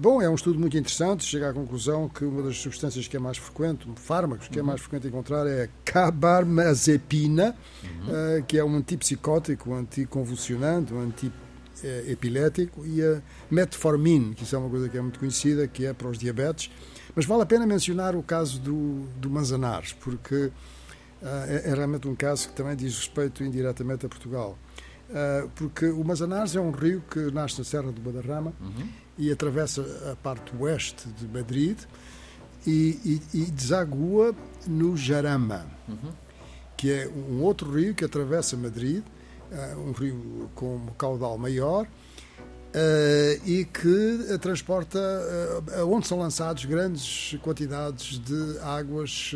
bom, 0.00 0.20
é 0.20 0.28
um 0.28 0.34
estudo 0.34 0.58
muito 0.58 0.76
interessante. 0.76 1.24
Chega 1.24 1.50
à 1.50 1.52
conclusão 1.52 2.08
que 2.08 2.24
uma 2.24 2.42
das 2.42 2.58
substâncias 2.58 3.06
que 3.06 3.16
é 3.16 3.20
mais 3.20 3.38
frequente, 3.38 3.88
fármacos 3.96 4.48
que 4.48 4.58
é 4.58 4.62
mais 4.62 4.80
frequente 4.80 5.06
encontrar, 5.06 5.46
é 5.46 5.64
a 5.64 5.68
carbamazepina, 5.84 7.54
uhum. 7.82 8.42
que 8.46 8.58
é 8.58 8.64
um 8.64 8.74
antipsicótico, 8.76 9.70
um 9.70 9.76
anticonvulsionante, 9.76 10.92
um 10.92 11.00
antipsicótico 11.00 11.47
epilético, 12.08 12.84
e 12.86 13.02
a 13.02 13.22
metformin, 13.50 14.32
que 14.32 14.44
isso 14.44 14.54
é 14.54 14.58
uma 14.58 14.68
coisa 14.68 14.88
que 14.88 14.96
é 14.96 15.00
muito 15.00 15.18
conhecida, 15.18 15.66
que 15.66 15.86
é 15.86 15.92
para 15.92 16.08
os 16.08 16.18
diabetes. 16.18 16.70
Mas 17.14 17.26
vale 17.26 17.42
a 17.42 17.46
pena 17.46 17.66
mencionar 17.66 18.14
o 18.14 18.22
caso 18.22 18.60
do, 18.60 19.06
do 19.16 19.28
Manzanares, 19.28 19.92
porque 19.92 20.34
uh, 20.36 20.52
é, 21.48 21.70
é, 21.70 21.74
realmente 21.74 22.06
um 22.06 22.14
caso 22.14 22.48
que 22.48 22.54
também 22.54 22.76
diz 22.76 22.96
respeito 22.96 23.42
indiretamente 23.42 24.06
a 24.06 24.08
Portugal. 24.08 24.58
Uh, 25.08 25.48
porque 25.56 25.86
o 25.86 26.04
Manzanares 26.04 26.54
é 26.54 26.60
um 26.60 26.70
rio 26.70 27.02
que 27.10 27.18
nasce 27.32 27.58
na 27.58 27.64
Serra 27.64 27.90
do 27.90 28.00
Badarrama 28.00 28.52
uhum. 28.60 28.88
e 29.16 29.32
atravessa 29.32 29.82
a 30.12 30.16
parte 30.16 30.52
oeste 30.60 31.08
de 31.08 31.26
Madrid 31.26 31.78
e, 32.66 33.20
e, 33.32 33.38
e 33.38 33.44
desagua 33.46 34.34
no 34.66 34.96
Jarama, 34.96 35.66
uhum. 35.88 36.12
que 36.76 36.92
é 36.92 37.08
um 37.08 37.40
outro 37.42 37.70
rio 37.72 37.94
que 37.94 38.04
atravessa 38.04 38.56
Madrid 38.56 39.02
um 39.76 39.92
rio 39.92 40.50
com 40.54 40.76
um 40.76 40.86
caudal 40.96 41.38
maior 41.38 41.86
uh, 42.68 43.48
e 43.48 43.64
que 43.64 44.38
transporta 44.40 44.98
uh, 44.98 45.86
onde 45.86 46.06
são 46.06 46.18
lançados 46.18 46.64
grandes 46.64 47.36
quantidades 47.42 48.18
de 48.18 48.58
águas 48.60 49.32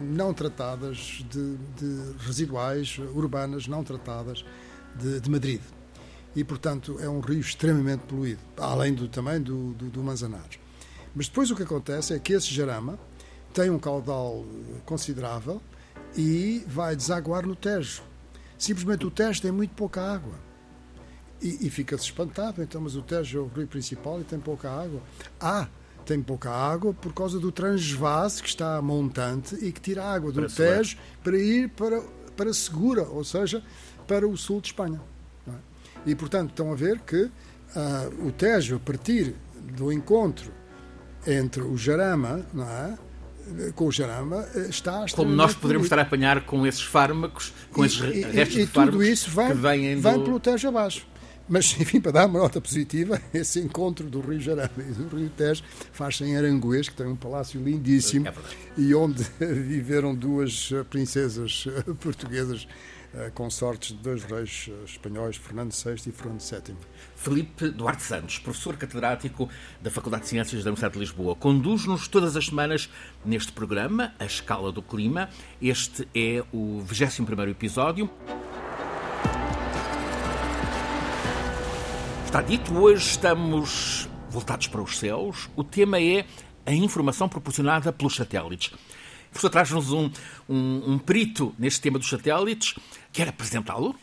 não 0.00 0.32
tratadas, 0.32 1.24
de, 1.30 1.56
de, 1.76 2.16
residuais 2.18 2.98
urbanas 3.14 3.66
não 3.66 3.84
tratadas 3.84 4.44
de, 4.94 5.20
de, 5.20 5.30
Madrid. 5.30 5.60
E, 6.34 6.44
portanto, 6.44 6.98
é 7.00 7.08
um 7.08 7.20
rio 7.20 7.40
extremamente 7.40 8.00
poluído, 8.00 8.40
além 8.58 8.92
do, 8.92 9.08
também 9.08 9.40
do, 9.40 9.72
do, 9.72 9.86
do 9.86 10.02
Manzanares. 10.02 10.58
Mas 11.14 11.28
depois 11.28 11.50
o 11.50 11.56
que 11.56 11.62
acontece 11.62 12.12
é 12.12 12.18
que 12.18 12.34
esse 12.34 12.52
jarama 12.52 12.98
tem 13.54 13.70
um 13.70 13.78
caudal 13.78 14.44
considerável 14.84 15.62
e 16.14 16.62
vai 16.66 16.94
desaguar 16.94 17.46
no 17.46 17.56
Tejo 17.56 18.02
Simplesmente 18.58 19.06
o 19.06 19.10
Tejo 19.10 19.42
tem 19.42 19.52
muito 19.52 19.74
pouca 19.74 20.00
água. 20.00 20.34
E, 21.42 21.66
e 21.66 21.70
fica-se 21.70 22.04
espantado, 22.04 22.62
então, 22.62 22.80
mas 22.80 22.96
o 22.96 23.02
Tejo 23.02 23.38
é 23.38 23.40
o 23.42 23.46
rio 23.46 23.66
principal 23.66 24.20
e 24.20 24.24
tem 24.24 24.38
pouca 24.38 24.70
água. 24.70 25.02
Ah, 25.40 25.68
tem 26.06 26.22
pouca 26.22 26.50
água 26.50 26.94
por 26.94 27.12
causa 27.12 27.38
do 27.38 27.52
transvase 27.52 28.42
que 28.42 28.48
está 28.48 28.80
montante 28.80 29.54
e 29.56 29.72
que 29.72 29.80
tira 29.80 30.04
água 30.04 30.32
do 30.32 30.42
para 30.42 30.50
Tejo 30.50 30.96
para 31.22 31.36
ir 31.36 31.68
para, 31.70 32.00
para 32.36 32.52
Segura, 32.54 33.02
ou 33.02 33.24
seja, 33.24 33.62
para 34.06 34.26
o 34.26 34.36
sul 34.36 34.60
de 34.60 34.68
Espanha. 34.68 35.00
É? 35.48 35.52
E, 36.06 36.14
portanto, 36.14 36.50
estão 36.50 36.72
a 36.72 36.76
ver 36.76 37.00
que 37.00 37.24
uh, 37.24 38.26
o 38.26 38.32
Tejo, 38.32 38.76
a 38.76 38.80
partir 38.80 39.34
do 39.76 39.92
encontro 39.92 40.52
entre 41.26 41.62
o 41.62 41.76
Jarama 41.76 42.46
não 42.54 42.68
é? 42.68 42.96
Com 43.74 43.86
o 43.86 43.92
jarama 43.92 44.46
está 44.68 45.06
Como 45.14 45.30
nós 45.30 45.54
poderemos 45.54 45.86
estar 45.86 45.98
a 45.98 46.02
apanhar 46.02 46.44
com 46.44 46.66
esses 46.66 46.82
fármacos, 46.82 47.52
com 47.72 47.84
e, 47.84 47.86
esses 47.86 48.00
e, 48.00 48.22
restos 48.22 48.56
e, 48.56 48.60
de 48.60 48.66
fármacos 48.66 48.98
tudo 48.98 49.04
isso 49.04 49.30
vai, 49.30 49.52
que 49.52 49.58
vêm 49.58 50.00
vai 50.00 50.14
do... 50.14 50.24
pelo 50.24 50.40
Tejo 50.40 50.68
abaixo. 50.68 51.06
Mas, 51.48 51.74
enfim, 51.80 52.00
para 52.00 52.12
dar 52.12 52.26
uma 52.26 52.40
nota 52.40 52.60
positiva, 52.60 53.20
esse 53.32 53.60
encontro 53.60 54.08
do 54.08 54.20
Rio 54.20 54.40
Jarama 54.40 54.70
e 54.78 54.92
do 54.92 55.16
Rio 55.16 55.30
Tejo 55.30 55.62
faz-se 55.92 56.24
em 56.24 56.36
Aranguês, 56.36 56.88
que 56.88 56.96
tem 56.96 57.06
um 57.06 57.16
palácio 57.16 57.60
lindíssimo, 57.62 58.26
É 58.26 58.34
e 58.76 58.94
onde 58.94 59.24
viveram 59.38 60.14
duas 60.14 60.70
princesas 60.90 61.66
portuguesas 62.00 62.66
eh, 62.70 62.95
consortes 63.34 63.90
de 63.90 64.02
dois 64.02 64.24
reis 64.24 64.68
eh, 64.68 64.84
espanhóis, 64.84 65.36
Fernando 65.36 65.72
VI 65.72 66.08
e 66.08 66.12
Fernando 66.12 66.40
VII. 66.40 66.76
Felipe 67.14 67.68
Duarte 67.68 68.02
Santos, 68.02 68.38
professor 68.38 68.76
catedrático 68.76 69.48
da 69.80 69.90
Faculdade 69.90 70.24
de 70.24 70.28
Ciências 70.30 70.64
da 70.64 70.70
Universidade 70.70 70.94
de 70.94 71.00
Lisboa, 71.00 71.34
conduz-nos 71.34 72.08
todas 72.08 72.36
as 72.36 72.46
semanas 72.46 72.90
neste 73.24 73.52
programa, 73.52 74.14
A 74.18 74.24
Escala 74.24 74.70
do 74.70 74.82
Clima. 74.82 75.28
Este 75.60 76.08
é 76.14 76.44
o 76.52 76.82
21º 76.86 77.48
episódio. 77.50 78.10
Está 82.24 82.42
dito, 82.42 82.76
hoje 82.76 83.10
estamos 83.10 84.08
voltados 84.28 84.66
para 84.66 84.82
os 84.82 84.98
céus. 84.98 85.48
O 85.56 85.64
tema 85.64 86.00
é 86.00 86.26
a 86.66 86.72
informação 86.72 87.28
proporcionada 87.28 87.92
pelos 87.92 88.16
satélites. 88.16 88.72
O 89.28 89.30
professor 89.30 89.50
traz-nos 89.50 89.92
um, 89.92 90.10
um, 90.48 90.92
um 90.92 90.98
perito 90.98 91.54
neste 91.58 91.80
tema 91.80 91.98
dos 91.98 92.08
satélites. 92.08 92.74
Quer 93.12 93.28
apresentá-lo? 93.28 93.94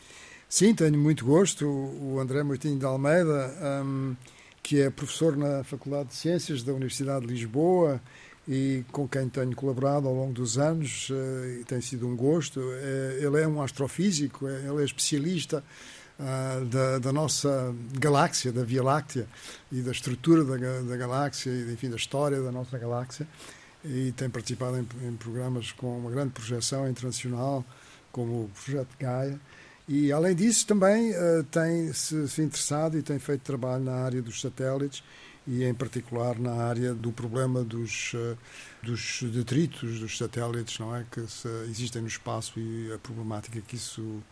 Sim, 0.48 0.76
tenho 0.76 0.98
muito 0.98 1.26
gosto. 1.26 1.66
O 1.66 2.20
André 2.20 2.44
Moitinho 2.44 2.78
de 2.78 2.86
Almeida, 2.86 3.56
um, 3.84 4.16
que 4.62 4.82
é 4.82 4.90
professor 4.90 5.36
na 5.36 5.64
Faculdade 5.64 6.10
de 6.10 6.16
Ciências 6.16 6.62
da 6.62 6.72
Universidade 6.74 7.26
de 7.26 7.34
Lisboa 7.34 8.00
e 8.48 8.84
com 8.92 9.08
quem 9.08 9.30
tenho 9.30 9.56
colaborado 9.56 10.08
ao 10.08 10.14
longo 10.14 10.34
dos 10.34 10.58
anos, 10.58 11.10
uh, 11.10 11.62
e 11.62 11.64
tem 11.64 11.80
sido 11.82 12.08
um 12.08 12.16
gosto. 12.16 12.60
Uh, 12.60 13.26
ele 13.26 13.42
é 13.42 13.48
um 13.48 13.62
astrofísico, 13.62 14.46
uh, 14.46 14.50
ele 14.50 14.82
é 14.82 14.86
especialista 14.86 15.64
da, 16.70 17.00
da, 17.00 17.12
nossa 17.12 17.74
galáxia, 18.00 18.52
da 18.52 18.64
Via 18.64 18.84
Láctea, 18.84 19.28
e 19.72 19.82
da 19.82 19.92
estrutura 19.92 20.44
da, 20.44 20.82
da 20.82 20.96
galáxia, 20.96 21.50
e 21.50 21.74
enfim, 21.74 21.90
da 21.90 21.96
história 21.96 22.40
da 22.40 22.52
nossa 22.52 22.78
galáxia, 22.78 23.28
e 23.84 24.12
tem 24.14 24.30
participado 24.30 24.78
em, 24.78 24.88
em 25.08 25.16
programas 25.16 25.72
com 25.72 25.98
uma 25.98 26.10
grande 26.10 26.32
projeção 26.32 26.90
internacional, 26.90 27.66
como 28.12 28.44
o 28.44 28.52
Projeto 28.64 28.96
Gaia. 29.00 29.40
E, 29.88 30.12
além 30.12 30.34
disso, 30.34 30.66
também 30.66 31.12
uh, 31.12 31.44
tem 31.52 31.92
se, 31.92 32.28
se, 32.30 32.42
interessado 32.42 32.98
e 32.98 33.02
tem 33.02 33.20
feito 33.20 33.42
trabalho 33.42 33.84
na 33.84 33.96
área 33.96 34.22
dos 34.22 34.40
satélites 34.40 35.04
e, 35.46 35.66
em 35.66 35.74
particular, 35.74 36.40
na 36.40 36.54
área 36.54 36.94
do 36.94 37.12
problema 37.12 37.64
dos, 37.64 38.14
uh, 38.14 38.38
dos 38.82 39.22
detritos 39.24 40.00
dos 40.00 40.18
satélites, 40.18 40.80
não 40.80 40.96
é? 40.96 41.06
Que 41.12 41.28
se, 41.28 41.50
existem 41.70 42.02
no 42.02 42.08
espaço 42.08 42.58
e 42.58 42.94
a 42.94 42.98
problemática 42.98 43.60
que 43.60 43.76
isso, 43.76 44.24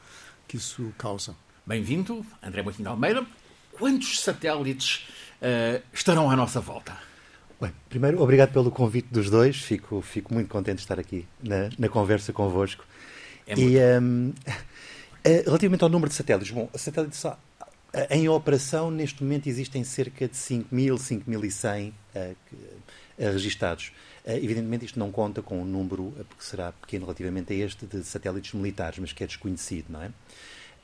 que 0.47 0.55
isso 0.55 0.93
causa. 0.97 1.35
Bem-vindo, 1.65 2.25
André 2.41 2.61
Moitinho 2.61 2.85
de 2.85 2.89
Almeida. 2.89 3.25
Quantos 3.73 4.21
satélites 4.21 5.05
uh, 5.41 5.83
estarão 5.91 6.31
à 6.31 6.35
nossa 6.35 6.61
volta? 6.61 7.10
Bem, 7.61 7.71
primeiro, 7.87 8.19
obrigado 8.19 8.51
pelo 8.51 8.71
convite 8.71 9.09
dos 9.11 9.29
dois. 9.29 9.55
Fico, 9.57 10.01
fico 10.01 10.33
muito 10.33 10.49
contente 10.49 10.77
de 10.77 10.81
estar 10.81 10.97
aqui 10.97 11.27
na, 11.43 11.69
na 11.77 11.87
conversa 11.87 12.33
convosco. 12.33 12.83
É 13.45 13.53
e 13.53 13.77
um, 14.01 14.33
relativamente 15.23 15.83
ao 15.83 15.89
número 15.89 16.09
de 16.09 16.15
satélites, 16.15 16.51
bom, 16.51 16.67
satélites 16.73 17.23
em 18.09 18.27
operação 18.27 18.89
neste 18.89 19.23
momento 19.23 19.47
existem 19.47 19.83
cerca 19.83 20.27
de 20.27 20.33
5.000, 20.33 20.95
5.100 20.95 21.91
uh, 21.91 22.35
registados. 23.17 23.91
Uh, 24.25 24.31
evidentemente 24.31 24.85
isto 24.85 24.97
não 24.97 25.11
conta 25.11 25.43
com 25.43 25.61
um 25.61 25.65
número, 25.65 26.13
porque 26.29 26.43
será 26.43 26.71
pequeno 26.71 27.05
relativamente 27.05 27.53
a 27.53 27.55
este, 27.57 27.85
de 27.85 28.03
satélites 28.03 28.53
militares, 28.53 28.97
mas 28.97 29.13
que 29.13 29.23
é 29.23 29.27
desconhecido, 29.27 29.85
não 29.91 30.01
é? 30.01 30.09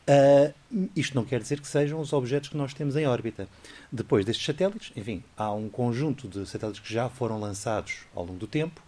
Uh, 0.10 0.54
isto 0.96 1.16
não 1.16 1.26
quer 1.26 1.42
dizer 1.42 1.60
que 1.60 1.68
sejam 1.68 2.00
os 2.00 2.14
objetos 2.14 2.50
que 2.50 2.56
nós 2.56 2.74
temos 2.74 2.96
em 2.96 3.06
órbita. 3.06 3.48
Depois 3.92 4.26
destes 4.26 4.46
satélites, 4.46 4.92
enfim, 4.96 5.22
há 5.36 5.52
um 5.52 5.68
conjunto 5.68 6.30
de 6.30 6.46
satélites 6.48 6.80
que 6.80 6.94
já 6.94 7.10
foram 7.10 7.40
lançados 7.40 8.06
ao 8.16 8.24
longo 8.26 8.40
do 8.40 8.48
tempo. 8.48 8.82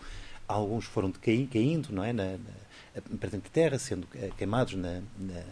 Alguns 0.47 0.85
foram 0.85 1.11
caindo, 1.11 1.89
não 1.91 2.03
é, 2.03 2.13
na, 2.13 2.31
na, 2.31 3.01
para 3.19 3.29
dentro 3.29 3.49
da 3.49 3.53
Terra, 3.53 3.77
sendo 3.77 4.07
queimados 4.37 4.73
na, 4.75 5.01
na, 5.17 5.43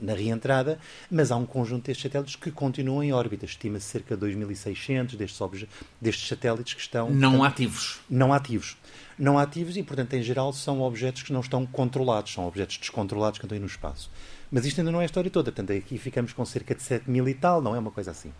na, 0.00 0.14
reentrada, 0.14 0.78
mas 1.10 1.30
há 1.30 1.36
um 1.36 1.44
conjunto 1.44 1.86
destes 1.86 2.04
satélites 2.04 2.36
que 2.36 2.50
continuam 2.50 3.02
em 3.02 3.12
órbita. 3.12 3.44
Estima-se 3.44 3.86
cerca 3.86 4.16
de 4.16 4.26
2.600 4.26 5.16
destes, 5.16 5.68
destes 6.00 6.28
satélites 6.28 6.74
que 6.74 6.80
estão... 6.80 7.10
Não 7.10 7.32
portanto, 7.32 7.52
ativos. 7.52 8.00
Não 8.08 8.32
ativos. 8.32 8.76
Não 9.18 9.38
ativos 9.38 9.76
e, 9.76 9.82
portanto, 9.82 10.14
em 10.14 10.22
geral, 10.22 10.52
são 10.52 10.80
objetos 10.80 11.22
que 11.22 11.32
não 11.32 11.40
estão 11.40 11.66
controlados, 11.66 12.32
são 12.32 12.46
objetos 12.46 12.78
descontrolados 12.78 13.38
que 13.38 13.44
andam 13.44 13.56
aí 13.56 13.60
no 13.60 13.66
espaço. 13.66 14.10
Mas 14.50 14.64
isto 14.64 14.80
ainda 14.80 14.92
não 14.92 15.00
é 15.00 15.04
a 15.04 15.06
história 15.06 15.30
toda, 15.30 15.50
portanto, 15.50 15.76
aqui 15.76 15.98
ficamos 15.98 16.32
com 16.32 16.44
cerca 16.44 16.74
de 16.74 16.82
7 16.82 17.10
mil 17.10 17.28
e 17.28 17.34
tal, 17.34 17.60
não 17.60 17.74
é 17.74 17.78
uma 17.78 17.90
coisa 17.90 18.10
assim. 18.10 18.32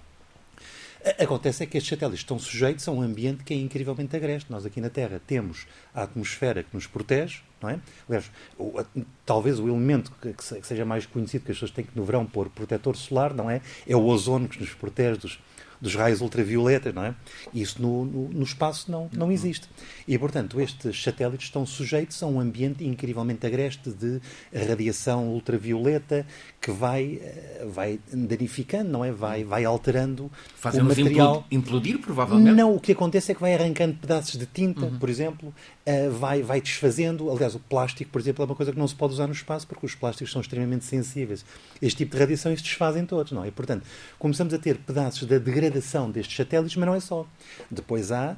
Acontece 1.21 1.63
é 1.63 1.67
que 1.67 1.79
estes 1.79 1.91
satélites 1.91 2.23
estão 2.23 2.37
sujeitos 2.37 2.89
a 2.89 2.91
um 2.91 3.01
ambiente 3.01 3.45
que 3.45 3.55
é 3.55 3.57
incrivelmente 3.57 4.17
agreste. 4.17 4.51
Nós 4.51 4.67
aqui 4.67 4.81
na 4.81 4.91
Terra 4.91 5.21
temos 5.25 5.65
a 5.95 6.03
atmosfera 6.03 6.65
que 6.65 6.75
nos 6.75 6.89
protege, 6.89 7.43
não 7.63 7.71
é? 7.71 7.79
Aliás, 8.09 8.29
o, 8.59 8.81
a, 8.81 8.85
talvez 9.25 9.61
o 9.61 9.69
elemento 9.69 10.11
que, 10.21 10.33
que, 10.33 10.67
seja 10.67 10.85
mais 10.85 11.07
conhecido 11.07 11.45
que 11.45 11.53
as 11.53 11.59
pessoas 11.59 11.71
têm 11.71 11.85
que 11.85 11.97
no 11.97 12.05
verão 12.05 12.27
pôr 12.27 12.51
protetor 12.51 12.97
solar, 12.97 13.33
não 13.33 13.49
é? 13.49 13.61
É 13.87 13.95
o 13.95 14.05
ozono 14.05 14.49
que 14.49 14.59
nos 14.59 14.75
protege 14.75 15.21
dos, 15.21 15.39
dos 15.81 15.95
raios 15.95 16.21
ultravioletas, 16.21 16.95
não 16.95 17.05
é? 17.05 17.15
Isso 17.53 17.81
no, 17.81 18.05
no, 18.05 18.29
no, 18.29 18.43
espaço 18.43 18.91
não, 18.91 19.09
não 19.13 19.31
existe. 19.31 19.69
E, 20.07 20.19
portanto, 20.19 20.61
estes 20.61 21.03
satélites 21.03 21.47
estão 21.47 21.65
sujeitos 21.67 22.23
a 22.23 22.27
um 22.27 22.41
ambiente 22.41 22.85
incrivelmente 22.85 23.47
agreste 23.47 23.91
de 23.91 24.21
radiação 24.53 25.29
ultravioleta 25.29 26.27
que 26.67 26.73
vai, 26.73 27.21
eh, 27.23 27.65
vai 27.73 28.01
danificando, 28.13 28.91
não 28.91 29.05
é? 29.05 29.13
Vai, 29.13 29.45
vai 29.45 29.65
alterando 29.65 30.29
Fazendo 30.57 30.87
o 30.87 30.89
material. 30.89 31.47
implodir, 31.49 32.01
provavelmente? 32.01 32.57
Não, 32.57 32.75
o 32.75 32.81
que 32.81 32.91
acontece 32.91 33.31
é 33.31 33.37
que 33.37 33.41
vai 33.41 33.55
arrancando 33.55 33.95
pedaços 33.95 34.37
de 34.37 34.47
tinta, 34.47 34.87
uhum. 34.87 34.99
por 34.99 35.09
exemplo, 35.09 35.55
uh, 35.87 36.11
vai, 36.19 36.43
vai 36.43 36.61
desfazendo. 36.61 37.31
Aliás, 37.31 37.55
o 37.55 37.61
plástico, 37.61 38.11
por 38.11 38.21
exemplo, 38.21 38.43
é 38.43 38.47
uma 38.47 38.57
coisa 38.57 38.73
que 38.73 38.79
não 38.81 38.89
se 38.89 38.97
pode 38.97 39.13
usar 39.13 39.29
no 39.29 39.33
espaço 39.33 39.65
porque 39.65 39.87
os 39.87 39.95
plásticos 39.95 40.33
são 40.33 40.41
extremamente 40.41 40.85
sensíveis. 40.85 41.45
Este 41.81 41.99
tipo 41.99 42.17
de 42.17 42.19
radiação 42.19 42.51
se 42.57 42.65
desfazem 42.65 43.07
todos, 43.07 43.31
não 43.31 43.45
é? 43.45 43.47
E, 43.47 43.53
portanto, 43.53 43.85
começamos 44.19 44.53
a 44.53 44.59
ter 44.59 44.77
pedaços 44.79 45.23
da 45.29 45.39
degradação 45.39 46.11
destes 46.11 46.37
satélites, 46.37 46.75
mas 46.75 46.87
não 46.89 46.97
é 46.97 47.01
só. 47.01 47.25
Depois 47.71 48.11
há, 48.11 48.37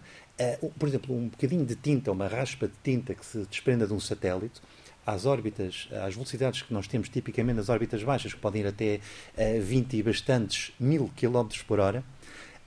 uh, 0.62 0.70
por 0.78 0.86
exemplo, 0.86 1.16
um 1.16 1.28
bocadinho 1.28 1.64
de 1.64 1.76
tinta, 1.76 2.12
uma 2.12 2.28
raspa 2.28 2.68
de 2.68 2.74
tinta 2.84 3.14
que 3.14 3.24
se 3.24 3.38
desprenda 3.50 3.86
de 3.86 3.94
um 3.94 4.00
satélite 4.00 4.60
às 5.08 5.24
órbitas, 5.24 5.88
às 6.04 6.12
velocidades 6.12 6.60
que 6.60 6.72
nós 6.72 6.86
temos 6.86 7.08
tipicamente 7.08 7.56
nas 7.56 7.70
órbitas 7.70 8.02
baixas, 8.02 8.34
que 8.34 8.40
podem 8.40 8.60
ir 8.60 8.66
até 8.66 9.00
uh, 9.38 9.62
20 9.62 9.96
e 9.96 10.02
bastantes 10.02 10.70
mil 10.78 11.10
quilómetros 11.16 11.62
por 11.62 11.80
hora, 11.80 12.04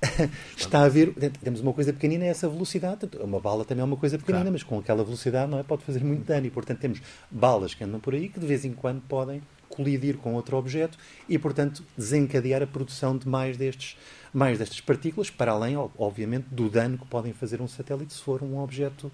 está 0.57 0.79
a 0.79 0.85
haver. 0.85 1.13
Temos 1.43 1.61
uma 1.61 1.71
coisa 1.71 1.93
pequenina, 1.93 2.25
é 2.25 2.29
essa 2.29 2.49
velocidade. 2.49 3.07
Uma 3.19 3.39
bala 3.39 3.63
também 3.63 3.83
é 3.83 3.85
uma 3.85 3.95
coisa 3.95 4.17
pequenina, 4.17 4.45
claro. 4.45 4.53
mas 4.53 4.63
com 4.63 4.79
aquela 4.79 5.03
velocidade 5.03 5.51
não 5.51 5.59
é, 5.59 5.63
pode 5.63 5.83
fazer 5.83 6.03
muito 6.03 6.25
dano. 6.25 6.47
E, 6.47 6.49
portanto, 6.49 6.79
temos 6.79 6.99
balas 7.29 7.75
que 7.75 7.83
andam 7.83 7.99
por 7.99 8.15
aí 8.15 8.27
que 8.27 8.39
de 8.39 8.47
vez 8.47 8.65
em 8.65 8.73
quando 8.73 9.01
podem 9.01 9.43
colidir 9.69 10.17
com 10.17 10.33
outro 10.33 10.57
objeto 10.57 10.97
e, 11.29 11.37
portanto, 11.37 11.83
desencadear 11.95 12.63
a 12.63 12.67
produção 12.67 13.15
de 13.15 13.27
mais 13.27 13.55
destes, 13.55 13.95
mais 14.33 14.57
destas 14.57 14.81
partículas, 14.81 15.29
para 15.29 15.51
além, 15.51 15.77
obviamente, 15.77 16.47
do 16.49 16.69
dano 16.69 16.97
que 16.97 17.05
podem 17.05 17.33
fazer 17.33 17.61
um 17.61 17.67
satélite 17.67 18.13
se 18.13 18.21
for 18.21 18.41
um 18.41 18.59
objeto 18.59 19.11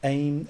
em, 0.00 0.46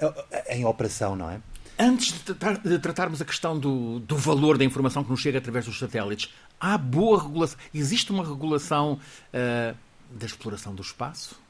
em 0.50 0.64
operação, 0.66 1.16
não 1.16 1.30
é? 1.30 1.40
Antes 1.78 2.12
de, 2.12 2.18
tratar, 2.18 2.58
de, 2.58 2.78
tratarmos 2.80 3.22
a 3.22 3.24
questão 3.24 3.56
do, 3.56 4.00
do, 4.00 4.16
valor 4.16 4.58
da 4.58 4.64
informação 4.64 5.04
que 5.04 5.10
nos 5.10 5.20
chega 5.20 5.38
através 5.38 5.64
dos 5.64 5.78
satélites, 5.78 6.32
há 6.58 6.76
boa 6.76 7.22
regulação? 7.22 7.56
Existe 7.72 8.10
uma 8.10 8.24
regulação 8.24 8.94
uh, 8.94 9.76
da 10.10 10.26
exploração 10.26 10.74
do 10.74 10.82
espaço? 10.82 11.40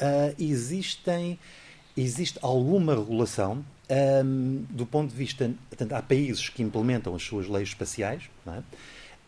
Uh, 0.00 0.34
existem, 0.38 1.38
existe 1.96 2.36
alguma 2.42 2.96
regulação 2.96 3.64
um, 4.24 4.64
do 4.70 4.84
ponto 4.84 5.10
de 5.10 5.16
vista. 5.16 5.50
Portanto, 5.68 5.92
há 5.92 6.02
países 6.02 6.48
que 6.48 6.62
implementam 6.62 7.14
as 7.14 7.22
suas 7.22 7.46
leis 7.46 7.68
espaciais, 7.68 8.24
é? 8.46 8.58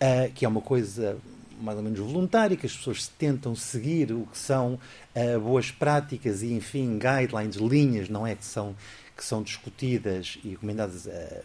Uh, 0.03 0.33
que 0.33 0.45
é 0.45 0.49
uma 0.49 0.63
coisa 0.63 1.19
mais 1.61 1.77
ou 1.77 1.85
menos 1.85 1.99
voluntária, 1.99 2.57
que 2.57 2.65
as 2.65 2.75
pessoas 2.75 3.07
tentam 3.07 3.55
seguir 3.55 4.13
o 4.13 4.27
que 4.27 4.39
são 4.39 4.79
uh, 5.15 5.41
boas 5.41 5.71
práticas 5.71 6.43
e, 6.43 6.53
enfim, 6.53 6.99
guidelines, 6.99 7.57
linhas, 7.57 8.09
não 8.09 8.27
é? 8.27 8.35
Que 8.35 8.45
são 8.45 8.75
que 9.21 9.25
são 9.27 9.43
discutidas 9.43 10.39
e 10.43 10.49
recomendadas 10.49 11.07
a, 11.07 11.11
eh, 11.11 11.43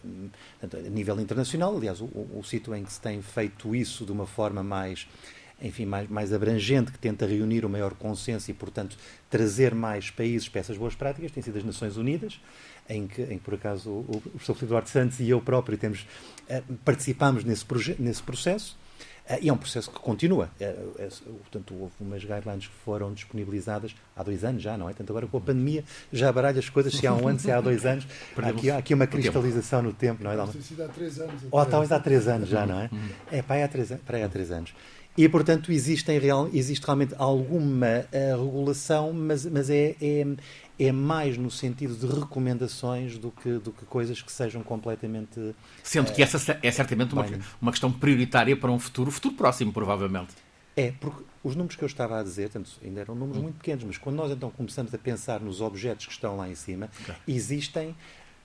a 0.63 0.89
nível 0.89 1.19
internacional. 1.19 1.75
Aliás, 1.75 1.99
o, 1.99 2.05
o, 2.05 2.41
sítio 2.41 2.73
em 2.73 2.85
que 2.85 2.93
se 2.93 3.01
tem 3.01 3.21
feito 3.21 3.75
isso 3.75 4.05
de 4.05 4.13
uma 4.13 4.25
forma 4.25 4.63
mais 4.63 5.05
enfim, 5.61 5.85
mais, 5.85 6.09
mais 6.09 6.31
abrangente, 6.31 6.89
que 6.91 6.97
tenta 6.97 7.25
reunir 7.25 7.65
o 7.65 7.69
maior 7.69 7.93
consenso 7.93 8.49
e, 8.49 8.53
portanto, 8.53 8.97
trazer 9.29 9.75
mais 9.75 10.09
países 10.09 10.47
para 10.47 10.61
essas 10.61 10.77
boas 10.77 10.95
práticas, 10.95 11.31
tem 11.31 11.43
sido 11.43 11.57
as 11.57 11.63
Nações 11.65 11.97
Unidas, 11.97 12.39
em 12.89 13.07
que, 13.07 13.21
em 13.23 13.37
que 13.37 13.43
por 13.43 13.55
acaso, 13.55 13.89
o, 13.89 14.17
o 14.17 14.21
professor 14.21 14.53
Filipe 14.53 14.69
Duarte 14.69 14.89
Santos 14.89 15.19
e 15.19 15.29
eu 15.29 15.41
próprio 15.41 15.77
temos, 15.77 16.07
uh, 16.49 16.73
participamos 16.85 17.43
nesse, 17.43 17.65
nesse 17.99 18.23
processo. 18.23 18.77
Uh, 19.29 19.37
e 19.41 19.49
é 19.49 19.53
um 19.53 19.57
processo 19.57 19.89
que 19.89 19.99
continua. 19.99 20.49
Uh, 20.59 20.95
é, 20.99 21.09
portanto, 21.39 21.73
houve 21.79 21.93
umas 21.99 22.23
guidelines 22.23 22.67
que 22.67 22.73
foram 22.83 23.13
disponibilizadas 23.13 23.95
há 24.15 24.23
dois 24.23 24.43
anos 24.43 24.61
já, 24.61 24.77
não 24.77 24.87
é? 24.87 24.89
Portanto, 24.89 25.09
agora 25.09 25.27
com 25.27 25.37
a 25.37 25.41
pandemia 25.41 25.83
já 26.11 26.31
baralha 26.31 26.59
as 26.59 26.69
coisas, 26.69 26.93
se 26.93 27.07
há 27.07 27.13
um 27.13 27.27
ano, 27.27 27.39
se 27.39 27.51
há 27.51 27.59
dois 27.59 27.85
anos. 27.85 28.05
Há 28.37 28.49
aqui, 28.49 28.69
há 28.69 28.77
aqui 28.77 28.93
uma 28.93 29.07
cristalização 29.07 29.81
no 29.81 29.91
tempo, 29.93 30.23
não 30.23 30.31
é? 30.31 30.35
Há 30.35 30.87
três 30.89 31.19
anos. 31.19 31.41
Ou 31.49 31.65
talvez 31.65 31.91
há 31.91 31.99
três 31.99 32.27
anos 32.27 32.47
já, 32.47 32.65
não 32.65 32.79
é? 32.79 32.89
Uhum. 32.91 33.09
É, 33.31 33.41
para 33.41 33.55
aí 33.55 33.63
há 33.63 33.67
três, 33.67 33.91
para 34.05 34.17
aí 34.17 34.23
há 34.23 34.29
três 34.29 34.51
anos. 34.51 34.73
E, 35.17 35.29
portanto, 35.29 35.71
existem 35.71 36.19
real, 36.19 36.49
existe 36.53 36.83
realmente 36.83 37.15
alguma 37.17 38.05
uh, 38.11 38.45
regulação, 38.45 39.13
mas, 39.13 39.45
mas 39.45 39.69
é, 39.69 39.95
é, 40.01 40.25
é, 40.77 40.91
mais 40.91 41.37
no 41.37 41.49
sentido 41.49 41.95
de 41.95 42.05
recomendações 42.05 43.17
do 43.17 43.31
que, 43.31 43.57
do 43.59 43.71
que 43.71 43.85
coisas 43.85 44.21
que 44.21 44.29
sejam 44.29 44.61
completamente. 44.61 45.55
Sendo 45.81 46.09
uh, 46.09 46.13
que 46.13 46.21
essa 46.21 46.59
é 46.61 46.69
certamente 46.69 47.13
uma, 47.13 47.25
uma 47.61 47.71
questão 47.71 47.89
prioritária 47.91 48.57
para 48.57 48.69
um 48.69 48.77
futuro, 48.77 49.09
futuro 49.09 49.35
próximo, 49.35 49.71
provavelmente. 49.71 50.33
É, 50.75 50.91
porque 50.99 51.23
os 51.41 51.55
números 51.55 51.77
que 51.77 51.83
eu 51.85 51.87
estava 51.87 52.19
a 52.19 52.23
dizer, 52.23 52.49
tanto, 52.49 52.69
ainda 52.83 52.99
eram 52.99 53.15
números 53.15 53.37
hum. 53.37 53.43
muito 53.43 53.55
pequenos, 53.55 53.85
mas 53.85 53.97
quando 53.97 54.17
nós 54.17 54.29
então 54.31 54.51
começamos 54.51 54.93
a 54.93 54.97
pensar 54.97 55.39
nos 55.39 55.61
objetos 55.61 56.07
que 56.07 56.11
estão 56.11 56.35
lá 56.35 56.49
em 56.49 56.55
cima, 56.55 56.89
okay. 57.01 57.15
existem. 57.25 57.95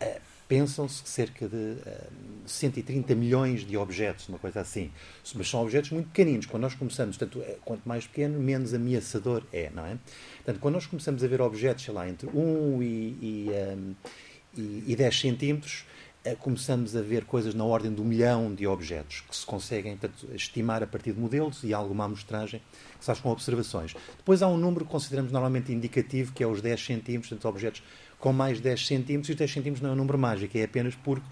Uh, 0.00 0.29
pensam-se 0.50 1.02
cerca 1.04 1.48
de 1.48 1.54
uh, 1.54 1.78
eh, 1.86 2.08
130 2.44 3.14
milhões 3.14 3.64
de 3.64 3.76
objetos, 3.76 4.28
uma 4.28 4.36
coisa 4.36 4.60
assim. 4.60 4.90
Mas 5.36 5.48
são 5.48 5.62
objetos 5.62 5.92
muito 5.92 6.08
pequeninos. 6.08 6.44
Quando 6.44 6.64
nós 6.64 6.74
começamos, 6.74 7.16
tanto, 7.16 7.40
eh, 7.40 7.56
quanto 7.64 7.88
mais 7.88 8.04
pequeno, 8.04 8.40
menos 8.40 8.74
ameaçador 8.74 9.44
é, 9.52 9.70
não 9.72 9.86
é? 9.86 9.96
Portanto, 10.38 10.58
quando 10.58 10.74
nós 10.74 10.86
começamos 10.86 11.22
a 11.22 11.28
ver 11.28 11.40
objetos, 11.40 11.84
sei 11.84 11.94
lá, 11.94 12.08
entre 12.08 12.28
1 12.28 12.82
e, 12.82 12.86
e, 12.86 13.50
um, 13.76 13.94
e, 14.56 14.84
e 14.88 14.96
10 14.96 15.20
centímetros, 15.20 15.84
uh, 16.26 16.34
começamos 16.38 16.96
a 16.96 17.00
ver 17.00 17.26
coisas 17.26 17.54
na 17.54 17.64
ordem 17.64 17.94
de 17.94 18.00
um 18.00 18.04
milhão 18.04 18.52
de 18.52 18.66
objetos 18.66 19.20
que 19.20 19.36
se 19.36 19.46
conseguem 19.46 19.96
estimar 20.34 20.82
a 20.82 20.86
partir 20.88 21.12
de 21.12 21.20
modelos 21.20 21.62
e 21.62 21.72
alguma 21.72 22.06
amostragem 22.06 22.60
que 22.98 23.04
se 23.04 23.06
faz 23.06 23.20
com 23.20 23.30
observações. 23.30 23.94
Depois 24.16 24.42
há 24.42 24.48
um 24.48 24.56
número 24.56 24.84
que 24.84 24.90
consideramos 24.90 25.30
normalmente 25.30 25.72
indicativo, 25.72 26.32
que 26.32 26.42
é 26.42 26.46
os 26.48 26.60
10 26.60 26.84
centímetros, 26.84 27.28
portanto, 27.28 27.48
objetos 27.48 27.82
com 28.20 28.32
mais 28.32 28.60
10 28.60 28.86
centímetros, 28.86 29.30
e 29.30 29.32
os 29.32 29.38
10 29.38 29.50
centímetros 29.50 29.82
não 29.82 29.90
é 29.90 29.92
um 29.94 29.96
número 29.96 30.18
mágico, 30.18 30.56
é 30.56 30.62
apenas 30.62 30.94
porque 30.94 31.26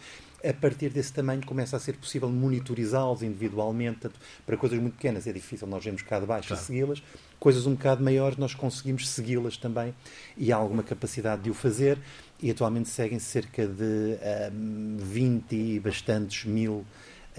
a 0.45 0.53
partir 0.53 0.91
desse 0.91 1.13
tamanho 1.13 1.45
começa 1.45 1.77
a 1.77 1.81
ser 1.81 1.95
possível 1.95 2.29
monitorizá-los 2.29 3.23
individualmente, 3.23 4.01
tanto 4.01 4.21
para 4.47 4.57
coisas 4.57 4.79
muito 4.79 4.95
pequenas 4.95 5.27
é 5.27 5.33
difícil 5.33 5.67
nós 5.67 5.85
vemos 5.85 6.03
cá 6.03 6.21
de 6.21 6.27
baixo 6.27 6.49
claro. 6.49 6.63
segui-las, 6.63 7.03
coisas 7.41 7.67
um 7.67 7.73
bocado 7.73 8.03
maiores 8.03 8.39
nós 8.39 8.55
conseguimos 8.55 9.09
segui-las 9.09 9.57
também 9.57 9.93
e 10.37 10.53
há 10.53 10.57
alguma 10.57 10.83
capacidade 10.83 11.43
de 11.43 11.51
o 11.51 11.55
fazer 11.55 11.99
e 12.41 12.51
atualmente 12.51 12.89
seguem 12.89 13.19
cerca 13.19 13.67
de 13.67 14.17
um, 14.53 14.97
20 14.99 15.55
e 15.55 15.81
bastantes 15.81 16.45
mil 16.45 16.87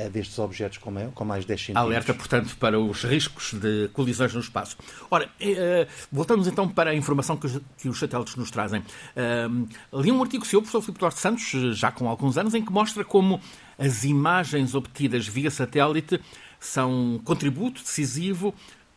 destes 0.07 0.39
objetos 0.39 0.77
com, 0.77 0.91
mais 1.25 1.43
10 1.43 1.59
centímetros. 1.59 1.85
Alerta, 1.85 2.13
portanto, 2.13 2.55
para 2.57 2.79
os 2.79 3.03
riscos 3.03 3.53
de 3.53 3.89
colisões 3.91 4.33
no 4.33 4.39
espaço. 4.39 4.77
Ora, 5.11 5.27
eh, 5.41 5.87
voltamos 6.11 6.47
então 6.47 6.69
para 6.69 6.91
a 6.91 6.95
informação 6.95 7.35
que 7.35 7.89
os, 7.89 7.99
satélites 7.99 8.35
nos 8.35 8.51
trazem. 8.51 8.81
Uh, 8.81 9.67
li 10.01 10.11
um 10.11 10.21
artigo 10.21 10.45
seu, 10.45 10.61
professor 10.61 10.81
Filipe 10.81 10.99
Duarte 10.99 11.19
Santos, 11.19 11.77
já 11.77 11.91
com 11.91 12.07
alguns 12.07 12.37
anos, 12.37 12.53
em 12.53 12.63
que 12.63 12.71
mostra 12.71 13.03
como 13.03 13.41
as 13.77 14.03
imagens 14.03 14.75
obtidas 14.75 15.27
via 15.27 15.51
satélite 15.51 16.21
são 16.59 17.15
um 17.15 17.19
contributo 17.19 17.81
decisivo 17.81 18.53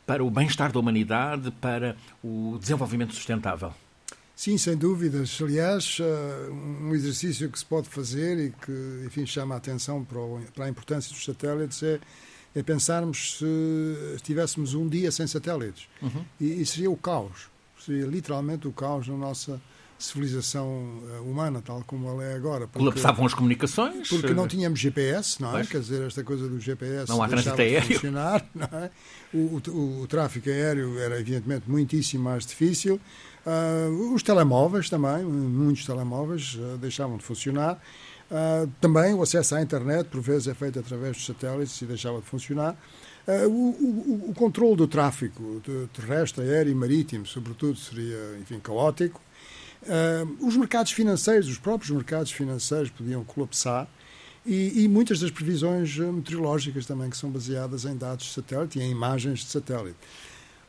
para 0.07 0.23
o 0.23 0.31
bem-estar 0.31 0.73
da 0.73 0.79
humanidade, 0.79 1.51
para 1.53 1.97
o 2.23 2.59
desenvolvimento 2.61 3.15
sustentável. 3.15 3.73
Sim, 4.35 4.59
sem 4.59 4.77
dúvidas. 4.77 5.39
Aliás, 5.41 5.99
eh, 6.01 6.51
um 6.51 6.95
exercício 6.95 7.49
que 7.51 7.59
se 7.59 7.65
pode 7.65 7.89
fazer 7.89 8.39
e 8.39 8.51
que, 8.51 9.05
enfim, 9.07 9.27
chama 9.27 9.55
a 9.55 9.59
atenção 9.59 10.05
para 10.55 10.65
a 10.65 10.69
importância 10.69 11.13
dos 11.13 11.25
satélites 11.25 11.83
é, 11.83 12.01
é 12.55 12.63
pensarmos 12.63 13.39
se 13.39 14.23
tivéssemos 14.23 14.75
um 14.75 14.89
dia 14.89 15.13
sem 15.13 15.27
satélites. 15.27 15.89
Uhum. 16.01 16.25
E, 16.41 16.63
e 16.63 16.67
seria 16.67 16.91
o 16.91 16.97
caos. 16.97 17.51
Seria 17.79 18.07
literalmente 18.07 18.67
o 18.67 18.73
caos 18.73 19.07
na 19.09 19.17
nossa 19.17 19.61
civilização 20.03 21.01
eh, 21.09 21.21
humana, 21.21 21.63
tal 21.65 21.83
como 21.87 22.09
ela 22.09 22.25
é 22.25 22.35
agora. 22.35 22.67
Colapsavam 22.67 23.25
as 23.25 23.35
comunicações? 23.35 24.09
Porque 24.09 24.35
não 24.35 24.49
tínhamos 24.49 24.81
GPS, 24.81 25.41
não 25.41 25.51
é? 25.51 25.53
Pois. 25.53 25.69
Quer 25.69 25.81
dizer, 25.81 26.07
esta 26.07 26.25
coisa 26.25 26.49
do 26.49 26.59
GPS 26.59 27.09
não 27.09 27.23
há 27.23 27.29
trânsito 27.29 27.61
aéreo. 27.61 27.95
funcionar, 27.95 28.45
não 28.55 28.79
é? 28.79 28.91
O, 29.33 29.63
o, 29.71 30.03
o, 30.03 30.07
tráfego 30.07 30.51
aéreo 30.51 30.99
era, 30.99 31.19
evidentemente, 31.19 31.71
muitíssimo 31.71 32.25
mais 32.25 32.45
difícil. 32.45 33.01
Uh, 33.47 34.15
os 34.15 34.23
telemóveis 34.23 34.89
também, 34.89 35.25
muitos 35.25 35.85
telemóveis 35.85 36.55
uh, 36.55 36.79
deixavam 36.79 37.17
de 37.17 37.25
funcionar. 37.25 37.81
Uh, 38.31 38.71
também 38.81 39.15
o 39.15 39.23
acesso 39.23 39.55
à 39.55 39.63
internet, 39.63 40.07
por 40.09 40.21
vezes, 40.21 40.49
é 40.49 40.55
feito 40.55 40.79
através 40.79 41.17
dos 41.17 41.27
satélites 41.27 41.81
e 41.83 41.87
deixava 41.87 42.19
de 42.19 42.27
funcionar. 42.27 42.77
Uh, 43.27 43.49
o, 43.49 43.69
o, 43.71 44.31
o, 44.31 44.35
controle 44.35 44.77
do 44.77 44.89
tráfego 44.89 45.63
terrestre, 45.93 46.43
aéreo 46.43 46.73
e 46.73 46.75
marítimo, 46.75 47.27
sobretudo, 47.27 47.77
seria, 47.77 48.39
enfim, 48.41 48.59
caótico. 48.59 49.21
Uh, 49.83 50.47
os 50.47 50.57
mercados 50.57 50.93
financeiros, 50.93 51.49
os 51.49 51.59
próprios 51.59 51.91
mercados 51.91 52.31
financeiros 52.31 52.89
podiam 52.91 53.25
colapsar 53.25 53.89
e, 54.47 54.85
e, 54.85 54.89
muitas 54.89 55.21
das 55.21 55.31
previsões 55.31 55.97
meteorológicas 55.97 56.87
também 56.87 57.11
que 57.11 57.17
são 57.17 57.31
baseadas 57.31 57.85
em 57.85 57.97
dados 57.97 58.27
de 58.27 58.33
satélite 58.33 58.79
e 58.79 58.83
em 58.83 58.91
imagens 58.91 59.41
de 59.41 59.47
satélite. 59.47 59.97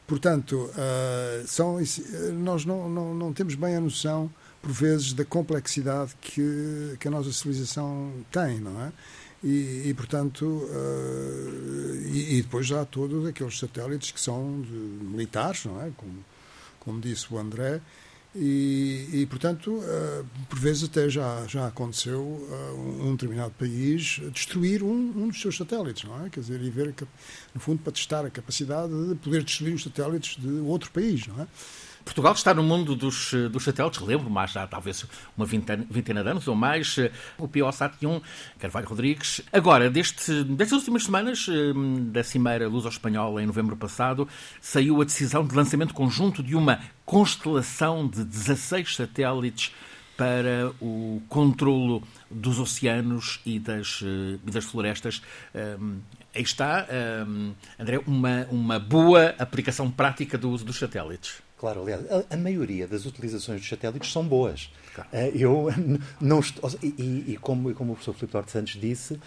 Portanto, 0.06 0.69
uh, 0.69 1.47
são, 1.47 1.80
nós 2.34 2.65
não, 2.65 2.89
não, 2.89 3.13
não, 3.15 3.34
temos 3.34 3.56
bem 3.56 3.76
a 3.76 3.80
noção, 3.80 4.32
por 4.62 4.71
vezes, 4.71 5.13
da 5.13 5.26
complexidade 5.26 6.13
que, 6.19 6.95
que 6.99 7.08
a 7.08 7.12
nossa 7.12 7.32
civilização 7.32 8.12
tem, 8.32 8.60
não 8.60 8.82
é? 8.82 8.91
E, 9.43 9.89
e 9.89 9.93
portanto, 9.93 10.45
uh, 10.45 12.02
e, 12.06 12.38
e, 12.38 12.41
depois 12.41 12.71
há 12.71 12.86
todos 12.86 13.26
aqueles 13.26 13.58
satélites 13.60 14.12
que 14.12 14.19
são 14.19 14.62
de, 14.62 14.71
militares, 14.71 15.65
não 15.65 15.82
é? 15.82 15.91
Como, 15.97 16.26
como 16.80 17.02
disse 17.02 17.34
o 17.34 17.38
André, 17.38 17.82
e, 18.35 19.09
e, 19.13 19.25
portanto, 19.27 19.71
uh, 19.75 20.25
por 20.49 20.57
vezes 20.57 20.83
até 20.83 21.07
já, 21.07 21.45
já 21.47 21.67
aconteceu 21.67 22.19
uh, 22.19 23.07
um 23.07 23.11
determinado 23.11 23.51
país 23.51 24.19
destruir 24.31 24.81
um, 24.81 25.13
um, 25.15 25.27
dos 25.27 25.39
seus 25.39 25.55
satélites, 25.55 26.03
não 26.03 26.25
é? 26.25 26.29
Quer 26.29 26.39
dizer, 26.39 26.61
e 26.61 26.69
ver, 26.69 26.95
no 27.53 27.61
fundo, 27.61 27.83
para 27.83 27.93
testar 27.93 28.25
a 28.25 28.31
capacidade 28.31 28.91
de 29.09 29.15
poder 29.15 29.43
destruir 29.43 29.75
os 29.75 29.83
satélites 29.83 30.35
de 30.41 30.49
outro 30.61 30.89
país, 30.89 31.27
não 31.27 31.41
é? 31.41 31.47
Portugal 32.03 32.33
está 32.33 32.53
no 32.53 32.63
mundo 32.63 32.95
dos, 32.95 33.31
dos 33.51 33.63
satélites, 33.63 34.01
lembro, 34.01 34.29
mas 34.29 34.51
já 34.51 34.67
talvez 34.67 35.05
uma 35.37 35.45
vintena, 35.45 35.85
vintena 35.89 36.23
de 36.23 36.29
anos 36.29 36.47
ou 36.47 36.55
mais, 36.55 36.97
o 37.37 37.47
POSAT-1, 37.47 38.21
Carvalho 38.59 38.87
Rodrigues. 38.87 39.41
Agora, 39.51 39.89
deste, 39.89 40.43
destas 40.43 40.79
últimas 40.79 41.05
semanas, 41.05 41.47
hum, 41.47 42.11
da 42.11 42.23
Cimeira 42.23 42.67
Luso-Espanhola, 42.67 43.41
em 43.41 43.45
novembro 43.45 43.75
passado, 43.75 44.27
saiu 44.61 45.01
a 45.01 45.05
decisão 45.05 45.45
de 45.45 45.55
lançamento 45.55 45.93
conjunto 45.93 46.43
de 46.43 46.55
uma 46.55 46.79
constelação 47.05 48.07
de 48.07 48.23
16 48.23 48.95
satélites 48.95 49.71
para 50.15 50.71
o 50.79 51.21
controlo 51.27 52.03
dos 52.29 52.59
oceanos 52.59 53.39
e 53.45 53.59
das, 53.59 54.01
e 54.01 54.51
das 54.51 54.65
florestas. 54.65 55.21
Um, 55.79 55.99
aí 56.33 56.41
está, 56.41 56.85
um, 57.27 57.53
André, 57.79 57.99
uma, 58.05 58.47
uma 58.51 58.79
boa 58.79 59.35
aplicação 59.39 59.89
prática 59.89 60.37
do 60.37 60.49
uso 60.49 60.63
dos 60.63 60.77
satélites. 60.77 61.41
Claro, 61.63 61.82
aliás, 61.84 62.02
a, 62.12 62.34
a, 62.34 62.36
maioria 62.36 62.86
das 62.86 63.06
utilizações 63.06 63.62
dos 63.62 63.69
satélites 63.69 64.12
são 64.12 64.28
boas. 64.28 64.69
Claro. 64.93 65.10
Uh, 65.13 65.32
eu 65.34 65.67
não 66.19 66.41
estou, 66.41 66.69
e, 66.84 67.23
e, 67.26 67.38
como, 67.39 67.73
como 67.73 67.93
o 67.93 67.95
professor 67.95 68.13
Filipe 68.13 68.34
Duarte 68.34 68.52
Santos 68.52 68.73
disse, 68.73 69.13
uh, 69.13 69.21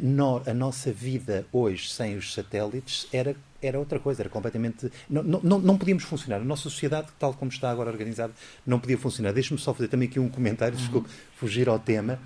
no, 0.00 0.40
a 0.46 0.54
nossa 0.54 0.92
vida 0.92 1.44
hoje 1.52 1.90
sem 1.90 2.16
os 2.16 2.32
satélites 2.32 3.08
era, 3.12 3.34
era 3.60 3.80
outra 3.80 3.98
coisa, 3.98 4.22
era 4.22 4.28
completamente. 4.28 4.92
Não, 5.10 5.24
não, 5.24 5.58
não 5.58 5.76
podíamos 5.76 6.04
funcionar. 6.04 6.36
A 6.36 6.44
nossa 6.44 6.62
sociedade, 6.62 7.08
tal 7.18 7.34
como 7.34 7.50
está 7.50 7.68
agora 7.68 7.90
organizada, 7.90 8.32
não 8.64 8.78
podia 8.78 8.96
funcionar. 8.96 9.32
Deixe-me 9.32 9.58
só 9.58 9.74
fazer 9.74 9.88
também 9.88 10.06
aqui 10.08 10.20
um 10.20 10.28
comentário, 10.28 10.76
uhum. 10.76 10.80
desculpe, 10.80 11.10
fugir 11.34 11.68
ao 11.68 11.80
tema. 11.80 12.20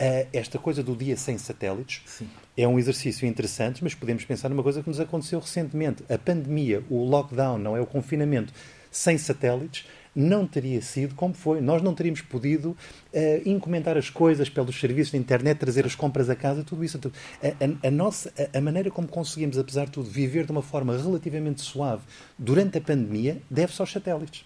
Uh, 0.00 0.28
esta 0.32 0.56
coisa 0.56 0.84
do 0.84 0.94
dia 0.94 1.16
sem 1.16 1.36
satélites 1.36 2.02
Sim. 2.06 2.30
é 2.56 2.68
um 2.68 2.78
exercício 2.78 3.26
interessante, 3.26 3.82
mas 3.82 3.92
podemos 3.92 4.24
pensar 4.24 4.48
numa 4.48 4.62
coisa 4.62 4.84
que 4.84 4.88
nos 4.88 5.00
aconteceu 5.00 5.40
recentemente. 5.40 6.04
A 6.08 6.16
pandemia, 6.16 6.84
o 6.88 7.04
lockdown, 7.04 7.58
não 7.58 7.76
é 7.76 7.80
o 7.80 7.86
confinamento 7.86 8.52
sem 8.90 9.16
satélites, 9.18 9.86
não 10.14 10.46
teria 10.46 10.82
sido 10.82 11.14
como 11.14 11.34
foi. 11.34 11.60
Nós 11.60 11.82
não 11.82 11.94
teríamos 11.94 12.20
podido 12.20 12.70
uh, 12.70 13.48
encomendar 13.48 13.96
as 13.96 14.10
coisas 14.10 14.48
pelos 14.48 14.78
serviços 14.78 15.12
de 15.12 15.18
internet, 15.18 15.58
trazer 15.58 15.86
as 15.86 15.94
compras 15.94 16.28
a 16.28 16.34
casa, 16.34 16.64
tudo 16.64 16.84
isso. 16.84 16.98
Tudo. 16.98 17.14
A, 17.42 17.48
a, 17.48 17.88
a, 17.88 17.90
nossa, 17.90 18.32
a, 18.36 18.58
a, 18.58 18.60
maneira 18.60 18.90
como 18.90 19.06
conseguimos, 19.06 19.56
apesar 19.58 19.86
de 19.86 19.92
tudo, 19.92 20.10
viver 20.10 20.44
de 20.44 20.52
uma 20.52 20.62
forma 20.62 20.96
relativamente 20.96 21.60
suave 21.60 22.02
durante 22.38 22.78
a 22.78 22.80
pandemia 22.80 23.40
deve-se 23.48 23.80
aos 23.80 23.92
satélites. 23.92 24.44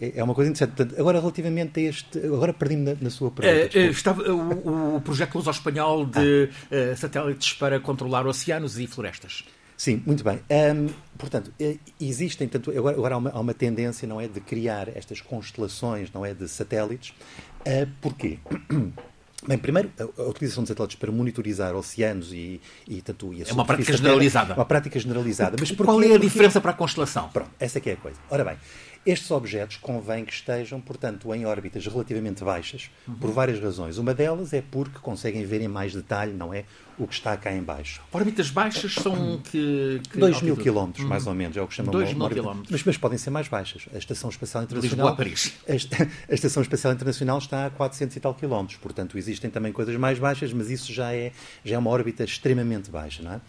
É, 0.00 0.18
é 0.18 0.24
uma 0.24 0.34
coisa 0.34 0.50
interessante. 0.50 0.76
Portanto, 0.76 1.00
agora, 1.00 1.20
relativamente 1.20 1.78
a 1.78 1.82
este. 1.84 2.18
Agora 2.18 2.52
perdi-me 2.52 2.82
na, 2.82 2.96
na, 3.00 3.10
sua 3.10 3.30
pergunta. 3.30 3.78
É, 3.78 3.86
estava, 3.86 4.22
o, 4.22 4.96
o 4.96 5.00
projeto 5.00 5.36
Luz 5.36 5.46
Espanhol 5.46 6.06
de 6.06 6.48
ah. 6.70 6.92
uh, 6.92 6.96
satélites 6.96 7.52
para 7.52 7.78
controlar 7.78 8.26
oceanos 8.26 8.78
e 8.78 8.86
florestas. 8.86 9.44
Sim, 9.82 10.00
muito 10.06 10.22
bem. 10.22 10.38
Um, 10.48 10.88
portanto, 11.18 11.52
existem, 12.00 12.46
tanto, 12.46 12.70
agora, 12.70 12.96
agora 12.96 13.14
há, 13.16 13.18
uma, 13.18 13.30
há, 13.30 13.40
uma, 13.40 13.52
tendência, 13.52 14.06
não 14.06 14.20
é, 14.20 14.28
de 14.28 14.40
criar 14.40 14.88
estas 14.96 15.20
constelações, 15.20 16.08
não 16.12 16.24
é, 16.24 16.32
de 16.32 16.46
satélites. 16.46 17.12
Uh, 17.66 17.90
porquê? 18.00 18.38
Bem, 19.44 19.58
primeiro, 19.58 19.90
a, 19.98 20.22
a, 20.22 20.28
utilização 20.28 20.62
de 20.62 20.68
satélites 20.68 20.94
para 20.94 21.10
monitorizar 21.10 21.74
oceanos 21.74 22.32
e, 22.32 22.60
e 22.86 23.02
tanto 23.02 23.34
e 23.34 23.42
É 23.42 23.52
uma 23.52 23.64
prática 23.64 23.96
generalizada. 23.96 24.54
Uma 24.54 24.64
prática 24.64 25.00
generalizada. 25.00 25.56
Mas 25.58 25.72
qual 25.72 26.00
é 26.00 26.14
a 26.14 26.18
diferença 26.18 26.60
para 26.60 26.70
a 26.70 26.74
constelação? 26.74 27.28
Pronto, 27.30 27.50
essa 27.58 27.80
é, 27.80 27.82
é 27.84 27.92
a 27.94 27.96
coisa. 27.96 28.18
Ora 28.30 28.44
bem, 28.44 28.56
estes 29.04 29.30
objetos 29.30 29.76
convém 29.76 30.24
que 30.24 30.32
estejam, 30.32 30.80
portanto, 30.80 31.34
em 31.34 31.44
órbitas 31.44 31.84
relativamente 31.86 32.44
baixas, 32.44 32.90
uhum. 33.06 33.14
por 33.14 33.30
várias 33.30 33.60
razões. 33.60 33.98
Uma 33.98 34.14
delas 34.14 34.52
é 34.52 34.62
porque 34.62 34.98
conseguem 35.00 35.44
ver 35.44 35.60
em 35.60 35.68
mais 35.68 35.92
detalhe, 35.92 36.32
não 36.32 36.54
é? 36.54 36.64
O 36.98 37.06
que 37.06 37.14
está 37.14 37.36
cá 37.36 37.52
em 37.52 37.62
baixo. 37.62 38.00
Órbitas 38.12 38.50
baixas 38.50 38.94
são 38.94 39.38
que... 39.38 40.00
que 40.10 40.18
2 40.18 40.42
mil 40.42 40.56
quilómetros, 40.56 41.04
mais 41.04 41.26
ou 41.26 41.34
menos, 41.34 41.56
é 41.56 41.62
o 41.62 41.66
que 41.66 41.74
chamam 41.74 41.90
2 41.90 42.14
mil 42.14 42.28
quilómetros. 42.28 42.70
Mas, 42.70 42.84
mas, 42.84 42.96
podem 42.96 43.18
ser 43.18 43.30
mais 43.30 43.48
baixas. 43.48 43.86
A 43.92 43.98
Estação 43.98 44.30
Espacial 44.30 44.62
Internacional... 44.64 45.08
Lisboa, 45.08 45.16
Paris. 45.16 45.52
A, 45.68 46.32
a 46.32 46.34
Estação 46.34 46.62
Espacial 46.62 46.92
Internacional 46.92 47.38
está 47.38 47.66
a 47.66 47.70
400 47.70 48.16
e 48.16 48.20
tal 48.20 48.34
quilómetros, 48.34 48.78
portanto, 48.78 49.18
existem 49.18 49.50
também 49.50 49.72
coisas 49.72 49.96
mais 49.96 50.18
baixas, 50.18 50.52
mas 50.52 50.70
isso 50.70 50.92
já 50.92 51.12
é, 51.12 51.32
já 51.64 51.76
é 51.76 51.78
uma 51.78 51.90
órbita 51.90 52.22
extremamente 52.22 52.90
baixa, 52.90 53.22
não 53.22 53.32
é? 53.32 53.40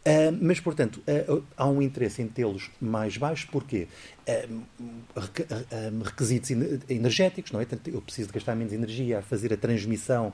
Uh, 0.00 0.32
mas, 0.40 0.58
portanto, 0.58 1.02
uh, 1.06 1.44
há 1.54 1.68
um 1.68 1.82
interesse 1.82 2.22
em 2.22 2.26
tê-los 2.26 2.70
mais 2.80 3.18
baixos, 3.18 3.44
porque 3.50 3.86
uh, 4.26 6.02
requisitos 6.02 6.50
energéticos, 6.88 7.52
não 7.52 7.60
é? 7.60 7.66
Eu 7.86 8.00
preciso 8.00 8.28
de 8.28 8.34
gastar 8.34 8.54
menos 8.54 8.72
energia 8.72 9.18
a 9.18 9.22
fazer 9.22 9.52
a 9.52 9.58
transmissão 9.58 10.32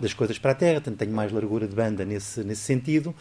das 0.00 0.14
coisas 0.14 0.38
para 0.38 0.52
a 0.52 0.54
Terra, 0.54 0.74
portanto, 0.74 0.98
tenho 0.98 1.12
mais 1.12 1.32
largura 1.32 1.66
de 1.66 1.74
banda 1.74 2.04
nesse, 2.04 2.44
nesse 2.44 2.62
sentido. 2.62 3.12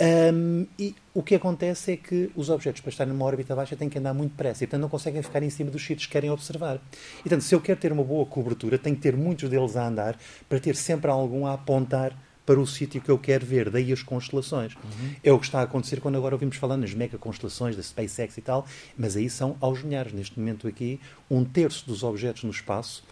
Um, 0.00 0.66
e 0.78 0.94
o 1.12 1.22
que 1.22 1.36
acontece 1.36 1.92
é 1.92 1.96
que 1.96 2.30
os 2.34 2.50
objetos, 2.50 2.80
para 2.80 2.90
estar 2.90 3.06
numa 3.06 3.24
órbita 3.24 3.54
baixa, 3.54 3.76
têm 3.76 3.88
que 3.88 3.98
andar 3.98 4.12
muito 4.12 4.32
depressa 4.32 4.64
e, 4.64 4.66
portanto, 4.66 4.80
não 4.80 4.88
conseguem 4.88 5.22
ficar 5.22 5.42
em 5.42 5.50
cima 5.50 5.70
dos 5.70 5.82
sítios 5.84 6.06
que 6.06 6.12
querem 6.12 6.30
observar. 6.30 6.80
E, 7.18 7.22
portanto, 7.22 7.42
se 7.42 7.54
eu 7.54 7.60
quero 7.60 7.78
ter 7.78 7.92
uma 7.92 8.02
boa 8.02 8.26
cobertura, 8.26 8.78
tenho 8.78 8.96
que 8.96 9.02
ter 9.02 9.16
muitos 9.16 9.48
deles 9.48 9.76
a 9.76 9.86
andar 9.86 10.18
para 10.48 10.58
ter 10.58 10.74
sempre 10.74 11.10
algum 11.10 11.46
a 11.46 11.52
apontar 11.52 12.16
para 12.46 12.60
o 12.60 12.66
sítio 12.66 13.00
que 13.00 13.10
eu 13.10 13.18
quero 13.18 13.44
ver, 13.44 13.70
daí 13.70 13.92
as 13.92 14.02
constelações. 14.02 14.74
Uhum. 14.74 15.14
É 15.22 15.32
o 15.32 15.38
que 15.38 15.46
está 15.46 15.60
a 15.60 15.62
acontecer 15.62 16.00
quando 16.00 16.16
agora 16.16 16.34
ouvimos 16.34 16.56
falar 16.56 16.76
nas 16.76 16.92
mega 16.92 17.16
constelações 17.16 17.76
da 17.76 17.82
SpaceX 17.82 18.36
e 18.36 18.42
tal, 18.42 18.66
mas 18.96 19.16
aí 19.16 19.30
são 19.30 19.56
aos 19.60 19.82
milhares. 19.82 20.12
Neste 20.12 20.38
momento 20.38 20.68
aqui, 20.68 21.00
um 21.30 21.44
terço 21.44 21.86
dos 21.86 22.02
objetos 22.02 22.44
no 22.44 22.50
espaço 22.50 23.02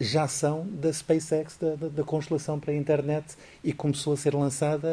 já 0.00 0.26
são 0.26 0.66
da 0.66 0.90
SpaceX, 0.90 1.58
da, 1.58 1.74
da, 1.74 1.88
da, 1.88 2.02
constelação 2.02 2.58
para 2.58 2.72
a 2.72 2.74
internet, 2.74 3.36
e 3.62 3.70
começou 3.72 4.14
a 4.14 4.16
ser 4.16 4.34
lançada 4.34 4.88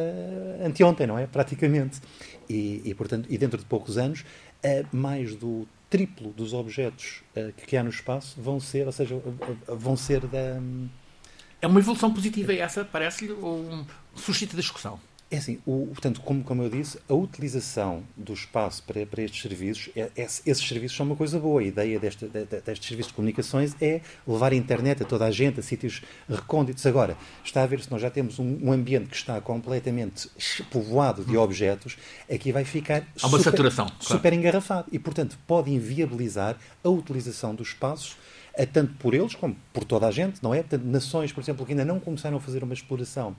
anteontem, 0.61 1.07
não 1.07 1.17
é? 1.17 1.25
Praticamente. 1.25 2.01
E, 2.49 2.81
e 2.83 2.93
portanto, 2.93 3.25
e 3.29 3.37
dentro 3.37 3.57
de 3.57 3.65
poucos 3.65 3.97
anos, 3.97 4.25
mais 4.91 5.33
do 5.33 5.65
triplo 5.89 6.31
dos 6.33 6.53
objetos 6.53 7.23
que 7.65 7.77
há 7.77 7.83
no 7.83 7.89
espaço 7.89 8.39
vão 8.41 8.59
ser, 8.59 8.85
ou 8.85 8.91
seja, 8.91 9.15
vão 9.67 9.95
ser 9.95 10.27
da 10.27 10.61
é 11.61 11.67
uma 11.67 11.79
evolução 11.79 12.13
positiva 12.13 12.53
essa, 12.53 12.85
parece-lhe, 12.85 13.31
ou 13.33 13.85
suscita 14.15 14.55
discussão? 14.55 14.99
É 15.29 15.37
assim, 15.37 15.59
o, 15.65 15.87
portanto, 15.87 16.21
como, 16.21 16.41
como 16.41 16.63
eu 16.63 16.69
disse, 16.69 16.97
a 17.09 17.13
utilização 17.13 18.01
do 18.15 18.31
espaço 18.31 18.81
para, 18.83 19.05
para 19.05 19.23
estes 19.23 19.41
serviços, 19.41 19.89
é, 19.93 20.09
é, 20.15 20.23
esses 20.23 20.65
serviços 20.65 20.95
são 20.95 21.05
uma 21.05 21.17
coisa 21.17 21.37
boa. 21.37 21.59
A 21.59 21.65
ideia 21.65 21.99
deste, 21.99 22.27
de, 22.27 22.45
destes 22.45 22.87
serviços 22.87 23.11
de 23.11 23.13
comunicações 23.13 23.75
é 23.81 23.99
levar 24.25 24.53
a 24.53 24.55
internet 24.55 25.03
a 25.03 25.05
toda 25.05 25.25
a 25.25 25.31
gente, 25.31 25.59
a 25.59 25.63
sítios 25.63 26.01
recônditos. 26.29 26.85
Agora, 26.85 27.17
está 27.43 27.61
a 27.61 27.67
ver 27.67 27.81
se 27.81 27.91
nós 27.91 28.01
já 28.01 28.09
temos 28.09 28.39
um, 28.39 28.57
um 28.63 28.71
ambiente 28.71 29.09
que 29.09 29.17
está 29.17 29.41
completamente 29.41 30.29
povoado 30.71 31.25
de 31.25 31.35
objetos, 31.35 31.97
aqui 32.31 32.53
vai 32.53 32.63
ficar 32.63 33.03
Há 33.21 33.27
uma 33.27 33.37
super, 33.37 33.51
saturação, 33.51 33.91
super 33.99 34.21
claro. 34.21 34.35
engarrafado. 34.37 34.87
E, 34.93 34.97
portanto, 34.97 35.37
pode 35.45 35.69
inviabilizar 35.69 36.55
a 36.81 36.87
utilização 36.87 37.53
dos 37.53 37.67
espaços 37.67 38.15
é 38.57 38.65
tanto 38.65 38.93
por 38.95 39.13
eles 39.13 39.35
como 39.35 39.55
por 39.71 39.83
toda 39.83 40.07
a 40.07 40.11
gente, 40.11 40.41
não 40.41 40.51
é? 40.51 40.63
Portanto, 40.63 40.83
nações, 40.83 41.31
por 41.31 41.41
exemplo, 41.41 41.63
que 41.63 41.73
ainda 41.73 41.85
não 41.85 41.99
começaram 41.99 42.37
a 42.37 42.39
fazer 42.39 42.63
uma 42.63 42.73
exploração 42.73 43.35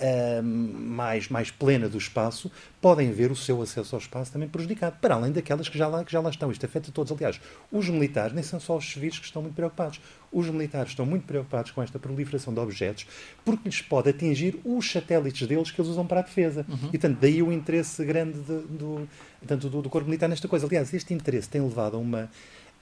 uh, 0.00 0.42
mais, 0.42 1.28
mais 1.28 1.50
plena 1.50 1.90
do 1.90 1.98
espaço, 1.98 2.50
podem 2.80 3.12
ver 3.12 3.30
o 3.30 3.36
seu 3.36 3.60
acesso 3.60 3.94
ao 3.94 4.00
espaço 4.00 4.32
também 4.32 4.48
prejudicado, 4.48 4.96
para 4.98 5.14
além 5.14 5.30
daquelas 5.30 5.68
que 5.68 5.76
já 5.76 5.86
lá, 5.86 6.02
que 6.02 6.10
já 6.10 6.20
lá 6.20 6.30
estão. 6.30 6.50
Isto 6.50 6.64
afeta 6.64 6.90
todos. 6.90 7.12
Aliás, 7.12 7.38
os 7.70 7.86
militares 7.90 8.32
nem 8.32 8.42
são 8.42 8.58
só 8.58 8.74
os 8.78 8.90
civis 8.90 9.18
que 9.18 9.26
estão 9.26 9.42
muito 9.42 9.54
preocupados. 9.54 10.00
Os 10.32 10.48
militares 10.48 10.92
estão 10.92 11.04
muito 11.04 11.26
preocupados 11.26 11.70
com 11.70 11.82
esta 11.82 11.98
proliferação 11.98 12.54
de 12.54 12.60
objetos 12.60 13.06
porque 13.44 13.68
lhes 13.68 13.82
pode 13.82 14.08
atingir 14.08 14.58
os 14.64 14.90
satélites 14.90 15.46
deles 15.46 15.70
que 15.70 15.78
eles 15.78 15.90
usam 15.90 16.06
para 16.06 16.20
a 16.20 16.22
defesa. 16.22 16.64
Uhum. 16.66 16.88
E, 16.88 16.98
portanto, 16.98 17.18
daí 17.20 17.42
o 17.42 17.52
interesse 17.52 18.02
grande 18.06 18.38
de, 18.38 18.58
do, 18.68 19.06
tanto 19.46 19.68
do, 19.68 19.82
do 19.82 19.90
corpo 19.90 20.08
militar 20.08 20.30
nesta 20.30 20.48
coisa. 20.48 20.66
Aliás, 20.66 20.94
este 20.94 21.12
interesse 21.12 21.50
tem 21.50 21.60
levado 21.60 21.98
a 21.98 22.00
uma 22.00 22.30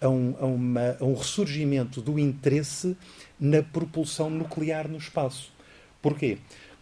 a 0.01 0.09
um, 0.09 0.35
a, 0.41 0.47
uma, 0.47 0.97
a 1.01 1.05
um 1.05 1.15
ressurgimento 1.15 2.01
do 2.01 2.19
interesse 2.19 2.97
na 3.39 3.63
propulsão 3.63 4.31
nuclear 4.31 4.89
no 4.89 4.99
espaço. 4.99 5.53
Porquê? 6.01 6.39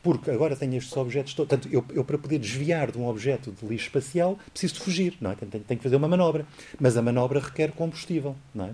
Porque 0.08 0.30
agora 0.30 0.56
tenho 0.56 0.74
estes 0.74 0.96
objetos 0.96 1.34
todos. 1.34 1.50
Portanto, 1.50 1.68
eu, 1.70 1.84
eu, 1.94 2.02
para 2.02 2.16
poder 2.16 2.38
desviar 2.38 2.90
de 2.90 2.96
um 2.96 3.06
objeto 3.06 3.52
de 3.52 3.66
lixo 3.66 3.88
espacial 3.88 4.38
preciso 4.50 4.74
de 4.76 4.80
fugir, 4.80 5.18
não 5.20 5.32
é? 5.32 5.34
Tenho, 5.34 5.50
tenho, 5.50 5.64
tenho 5.64 5.78
que 5.78 5.84
fazer 5.84 5.96
uma 5.96 6.08
manobra. 6.08 6.46
Mas 6.80 6.96
a 6.96 7.02
manobra 7.02 7.40
requer 7.40 7.72
combustível, 7.72 8.34
não 8.54 8.64
é? 8.64 8.70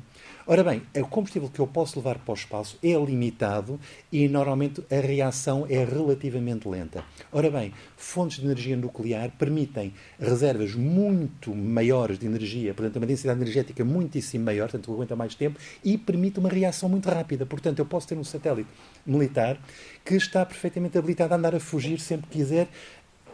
Ora 0.47 0.63
bem, 0.63 0.83
o 0.95 1.07
combustível 1.07 1.49
que 1.49 1.59
eu 1.59 1.67
posso 1.67 1.99
levar 1.99 2.19
para 2.19 2.31
o 2.31 2.35
espaço 2.35 2.79
é 2.83 2.93
limitado 2.93 3.81
e 4.13 4.29
normalmente 4.29 4.85
a 4.91 5.01
reação 5.01 5.67
é 5.71 5.83
relativamente 5.83 6.69
lenta. 6.69 7.03
Ora 7.33 7.51
bem, 7.51 7.73
fontes 7.97 8.41
de 8.41 8.45
energia 8.45 8.77
nuclear 8.77 9.31
permitem 9.39 9.95
reservas 10.21 10.75
muito 10.75 11.55
maiores 11.55 12.19
de 12.19 12.27
energia, 12.27 12.75
portanto, 12.75 12.97
uma 12.97 13.07
densidade 13.07 13.41
energética 13.41 13.83
muitíssimo 13.87 14.45
maior, 14.45 14.69
portanto, 14.69 14.93
aguenta 14.93 15.17
mais 15.17 15.35
tempo 15.35 15.59
e 15.83 15.97
permite 15.97 16.39
uma 16.39 16.51
reação 16.51 16.91
muito 16.91 17.09
rápida. 17.09 17.47
Portanto, 17.47 17.79
eu 17.79 17.87
posso 17.87 18.07
ter 18.07 18.19
um 18.19 18.25
satélite 18.25 18.69
militar 19.07 19.59
que 20.05 20.15
está 20.15 20.45
perfeitamente 20.45 20.99
habilitado 20.99 21.24
a 21.33 21.37
andar 21.37 21.55
a 21.55 21.61
fugir 21.61 22.01
sempre 22.01 22.29
que 22.29 22.39
quiser. 22.39 22.69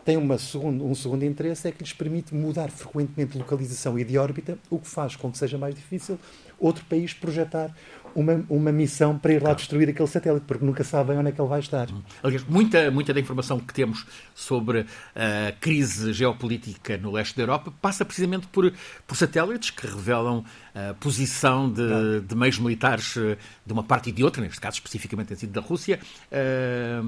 Tem 0.05 0.16
uma 0.16 0.38
segundo, 0.38 0.85
um 0.85 0.94
segundo 0.94 1.24
interesse 1.24 1.68
é 1.68 1.72
que 1.72 1.83
lhes 1.83 1.92
permite 1.92 2.35
mudar 2.35 2.70
frequentemente 2.70 3.33
de 3.33 3.38
localização 3.38 3.98
e 3.98 4.05
de 4.05 4.16
órbita, 4.16 4.59
o 4.70 4.79
que 4.79 4.88
faz 4.88 5.14
com 5.14 5.31
que 5.31 5.37
seja 5.37 5.59
mais 5.59 5.74
difícil 5.74 6.18
outro 6.61 6.85
país 6.85 7.14
projetar 7.14 7.75
uma, 8.14 8.44
uma 8.49 8.73
missão 8.73 9.18
para 9.18 9.33
ir 9.33 9.42
lá 9.42 9.55
destruir 9.55 9.88
aquele 9.88 10.09
satélite, 10.09 10.44
porque 10.46 10.64
nunca 10.64 10.85
sabem 10.85 11.16
onde 11.18 11.29
é 11.29 11.33
que 11.33 11.40
ele 11.40 11.49
vai 11.49 11.61
estar. 11.61 11.88
Aliás, 12.23 12.44
muita, 12.44 12.90
muita 12.90 13.14
da 13.14 13.20
informação 13.20 13.59
que 13.59 13.73
temos 13.73 14.07
sobre 14.35 14.87
a 15.14 15.53
crise 15.61 16.12
geopolítica 16.12 16.96
no 16.96 17.12
leste 17.12 17.37
da 17.37 17.42
Europa 17.42 17.73
passa 17.81 18.05
precisamente 18.05 18.46
por, 18.49 18.73
por 19.07 19.16
satélites 19.16 19.70
que 19.70 19.87
revelam 19.87 20.44
a 20.75 20.94
posição 20.94 21.70
de, 21.70 22.20
de 22.20 22.35
meios 22.35 22.59
militares 22.59 23.16
eh, 23.16 23.37
de 23.66 23.73
uma 23.73 23.83
parte 23.83 24.11
e 24.11 24.12
de 24.12 24.23
outra, 24.23 24.40
neste 24.40 24.61
caso 24.61 24.75
especificamente 24.75 25.29
tem 25.29 25.37
sido 25.37 25.53
da 25.53 25.61
Rússia, 25.61 25.99
eh, 26.31 27.01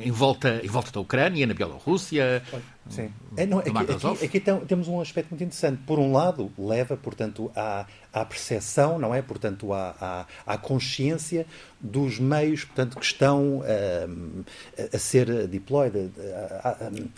em 0.00 0.10
volta, 0.10 0.60
em 0.62 0.68
volta 0.68 0.90
da 0.90 1.00
Ucrânia, 1.00 1.46
na 1.46 1.54
Bielorrússia. 1.54 2.42
Sim. 2.90 3.10
É, 3.36 3.46
não, 3.46 3.58
aqui, 3.58 3.70
aqui, 3.70 4.24
aqui 4.24 4.40
temos 4.66 4.88
um 4.88 5.00
aspecto 5.00 5.30
muito 5.30 5.44
interessante. 5.44 5.82
Por 5.86 5.98
um 5.98 6.12
lado, 6.12 6.50
leva, 6.58 6.96
portanto, 6.96 7.50
à, 7.54 7.86
à 8.12 8.24
percepção, 8.24 8.98
não 8.98 9.14
é? 9.14 9.22
Portanto, 9.22 9.72
à, 9.72 10.26
à, 10.46 10.54
à 10.54 10.58
consciência 10.58 11.46
dos 11.80 12.18
meios, 12.18 12.64
portanto, 12.64 12.98
que 12.98 13.04
estão 13.04 13.58
uh, 13.58 14.44
a 14.92 14.98
ser 14.98 15.46
deployed, 15.46 15.96
uh, 15.96 16.08
uh, 16.08 17.08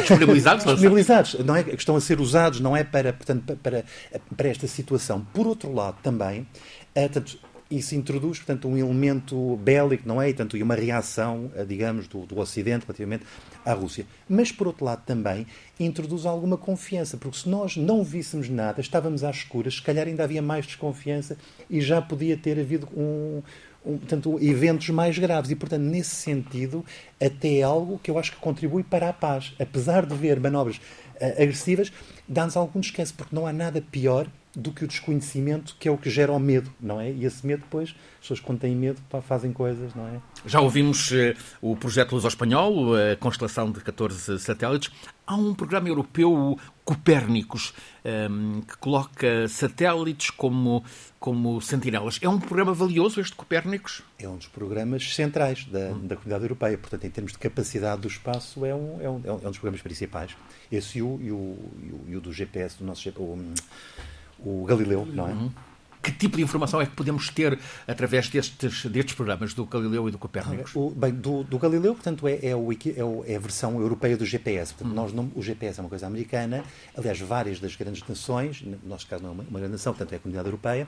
disponibilizados, 0.00 0.64
disponibilizados 0.64 1.34
não 1.44 1.56
é? 1.56 1.64
que 1.64 1.74
estão 1.74 1.96
a 1.96 2.00
ser 2.00 2.20
usados 2.20 2.60
não 2.60 2.76
é 2.76 2.82
para, 2.82 3.12
portanto, 3.12 3.58
para, 3.62 3.84
para 4.36 4.48
esta 4.48 4.66
situação. 4.66 5.26
Por 5.34 5.46
outro 5.46 5.72
lado, 5.72 5.98
também, 6.02 6.46
portanto, 6.94 7.38
isso 7.70 7.94
introduz, 7.94 8.38
portanto, 8.38 8.66
um 8.66 8.76
elemento 8.76 9.56
bélico, 9.56 10.08
não 10.08 10.22
é? 10.22 10.30
E, 10.30 10.34
portanto, 10.34 10.56
e 10.56 10.62
uma 10.62 10.74
reação, 10.74 11.50
digamos, 11.66 12.08
do, 12.08 12.24
do 12.24 12.38
Ocidente 12.38 12.86
relativamente 12.86 13.24
à 13.64 13.72
Rússia. 13.74 14.06
Mas, 14.28 14.50
por 14.50 14.66
outro 14.66 14.84
lado, 14.84 15.02
também 15.04 15.46
introduz 15.78 16.24
alguma 16.24 16.56
confiança, 16.56 17.16
porque 17.18 17.38
se 17.38 17.48
nós 17.48 17.76
não 17.76 18.02
víssemos 18.02 18.48
nada, 18.48 18.80
estávamos 18.80 19.22
às 19.22 19.36
escuras, 19.36 19.74
se 19.74 19.82
calhar 19.82 20.06
ainda 20.06 20.24
havia 20.24 20.40
mais 20.40 20.66
desconfiança 20.66 21.36
e 21.68 21.80
já 21.80 22.00
podia 22.00 22.36
ter 22.36 22.58
havido 22.58 22.88
um, 22.96 23.42
um, 23.84 23.98
portanto, 23.98 24.38
eventos 24.40 24.88
mais 24.88 25.18
graves. 25.18 25.50
E, 25.50 25.54
portanto, 25.56 25.82
nesse 25.82 26.16
sentido, 26.16 26.84
até 27.20 27.58
é 27.58 27.62
algo 27.62 27.98
que 28.02 28.10
eu 28.10 28.18
acho 28.18 28.32
que 28.32 28.38
contribui 28.38 28.82
para 28.82 29.10
a 29.10 29.12
paz. 29.12 29.54
Apesar 29.60 30.06
de 30.06 30.14
ver 30.14 30.40
manobras 30.40 30.76
uh, 30.76 31.42
agressivas, 31.42 31.92
dá-nos 32.26 32.56
algum 32.56 32.80
descanso, 32.80 33.12
porque 33.14 33.36
não 33.36 33.46
há 33.46 33.52
nada 33.52 33.82
pior 33.82 34.26
do 34.58 34.72
que 34.72 34.84
o 34.84 34.88
desconhecimento, 34.88 35.76
que 35.78 35.86
é 35.86 35.90
o 35.90 35.96
que 35.96 36.10
gera 36.10 36.32
o 36.32 36.38
medo, 36.40 36.68
não 36.80 37.00
é? 37.00 37.12
E 37.12 37.24
esse 37.24 37.46
medo, 37.46 37.60
depois, 37.60 37.90
as 37.90 38.20
pessoas 38.22 38.40
quando 38.40 38.58
têm 38.58 38.74
medo 38.74 39.00
pá, 39.08 39.22
fazem 39.22 39.52
coisas, 39.52 39.94
não 39.94 40.08
é? 40.08 40.20
Já 40.44 40.60
ouvimos 40.60 41.12
uh, 41.12 41.36
o 41.62 41.76
projeto 41.76 42.12
Luz 42.12 42.24
ao 42.24 42.28
Espanhol, 42.28 42.96
a 42.96 43.14
constelação 43.16 43.70
de 43.70 43.80
14 43.80 44.36
satélites. 44.40 44.90
Há 45.24 45.36
um 45.36 45.54
programa 45.54 45.88
europeu, 45.88 46.32
o 46.32 46.58
Copérnicos, 46.84 47.72
ehm, 48.04 48.62
que 48.62 48.78
coloca 48.78 49.46
satélites 49.46 50.30
como, 50.30 50.82
como 51.20 51.60
sentinelas. 51.60 52.18
É 52.20 52.28
um 52.28 52.40
programa 52.40 52.72
valioso 52.72 53.20
este 53.20 53.36
Copérnicos? 53.36 54.02
É 54.18 54.28
um 54.28 54.38
dos 54.38 54.48
programas 54.48 55.14
centrais 55.14 55.66
da, 55.66 55.90
hum. 55.90 56.06
da 56.06 56.16
comunidade 56.16 56.44
europeia. 56.44 56.76
Portanto, 56.78 57.04
em 57.04 57.10
termos 57.10 57.32
de 57.32 57.38
capacidade 57.38 58.00
do 58.00 58.08
espaço, 58.08 58.64
é 58.64 58.74
um, 58.74 59.00
é 59.00 59.08
um, 59.08 59.22
é 59.24 59.32
um 59.32 59.50
dos 59.50 59.58
programas 59.58 59.82
principais. 59.82 60.34
Esse 60.72 60.98
e 60.98 61.02
o, 61.02 61.20
e 61.22 61.30
o, 61.30 61.58
e 61.80 61.92
o, 61.92 62.04
e 62.08 62.16
o 62.16 62.20
do 62.20 62.32
GPS, 62.32 62.78
do 62.78 62.84
nosso 62.84 63.02
GPS, 63.02 63.54
o, 64.44 64.64
Galileu, 64.64 65.06
não 65.06 65.28
é? 65.28 65.32
Uhum. 65.32 65.50
Que 66.02 66.12
tipo 66.12 66.36
de 66.36 66.42
informação 66.42 66.80
é 66.80 66.86
que 66.86 66.92
podemos 66.92 67.28
ter 67.28 67.58
através 67.86 68.28
destes, 68.28 68.86
destes 68.86 69.14
programas 69.14 69.52
do 69.52 69.66
Galileu 69.66 70.08
e 70.08 70.12
do 70.12 70.18
Copérnicos? 70.18 70.74
O, 70.74 70.90
bem, 70.90 71.12
do, 71.12 71.42
do, 71.42 71.58
Galileu, 71.58 71.94
portanto, 71.94 72.26
é, 72.28 72.38
é, 72.42 72.56
o, 72.56 72.72
é, 72.72 73.04
o, 73.04 73.24
é, 73.26 73.36
a 73.36 73.38
versão 73.38 73.80
europeia 73.80 74.16
do 74.16 74.24
GPS. 74.24 74.72
Portanto, 74.72 74.92
hum. 74.92 74.94
nós 74.94 75.12
não, 75.12 75.30
o 75.34 75.42
GPS 75.42 75.80
é 75.80 75.82
uma 75.82 75.88
coisa 75.88 76.06
americana. 76.06 76.64
Aliás, 76.96 77.18
várias 77.20 77.58
das 77.58 77.74
grandes 77.74 78.02
nações, 78.08 78.62
no 78.62 78.78
nosso 78.86 79.06
caso 79.08 79.22
não 79.22 79.30
é 79.30 79.32
uma, 79.32 79.42
uma 79.42 79.58
grande 79.58 79.72
nação, 79.72 79.92
portanto, 79.92 80.12
é 80.12 80.16
a 80.16 80.18
Comunidade 80.20 80.48
Europeia, 80.48 80.86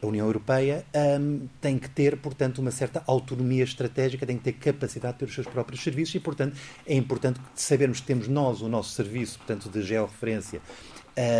a 0.00 0.06
União 0.06 0.26
Europeia 0.26 0.84
um, 1.20 1.48
tem 1.60 1.78
que 1.78 1.90
ter, 1.90 2.16
portanto, 2.16 2.58
uma 2.58 2.70
certa 2.70 3.02
autonomia 3.06 3.64
estratégica, 3.64 4.24
tem 4.24 4.38
que 4.38 4.44
ter 4.44 4.52
capacidade 4.52 5.14
de 5.14 5.18
ter 5.20 5.24
os 5.26 5.34
seus 5.34 5.46
próprios 5.46 5.82
serviços 5.82 6.14
e, 6.14 6.20
portanto, 6.20 6.56
é 6.86 6.94
importante 6.94 7.40
sabermos 7.54 8.00
que 8.00 8.06
temos 8.06 8.28
nós 8.28 8.62
o 8.62 8.68
nosso 8.68 8.90
serviço, 8.90 9.38
portanto, 9.38 9.68
de 9.68 9.82
georreferência 9.82 10.62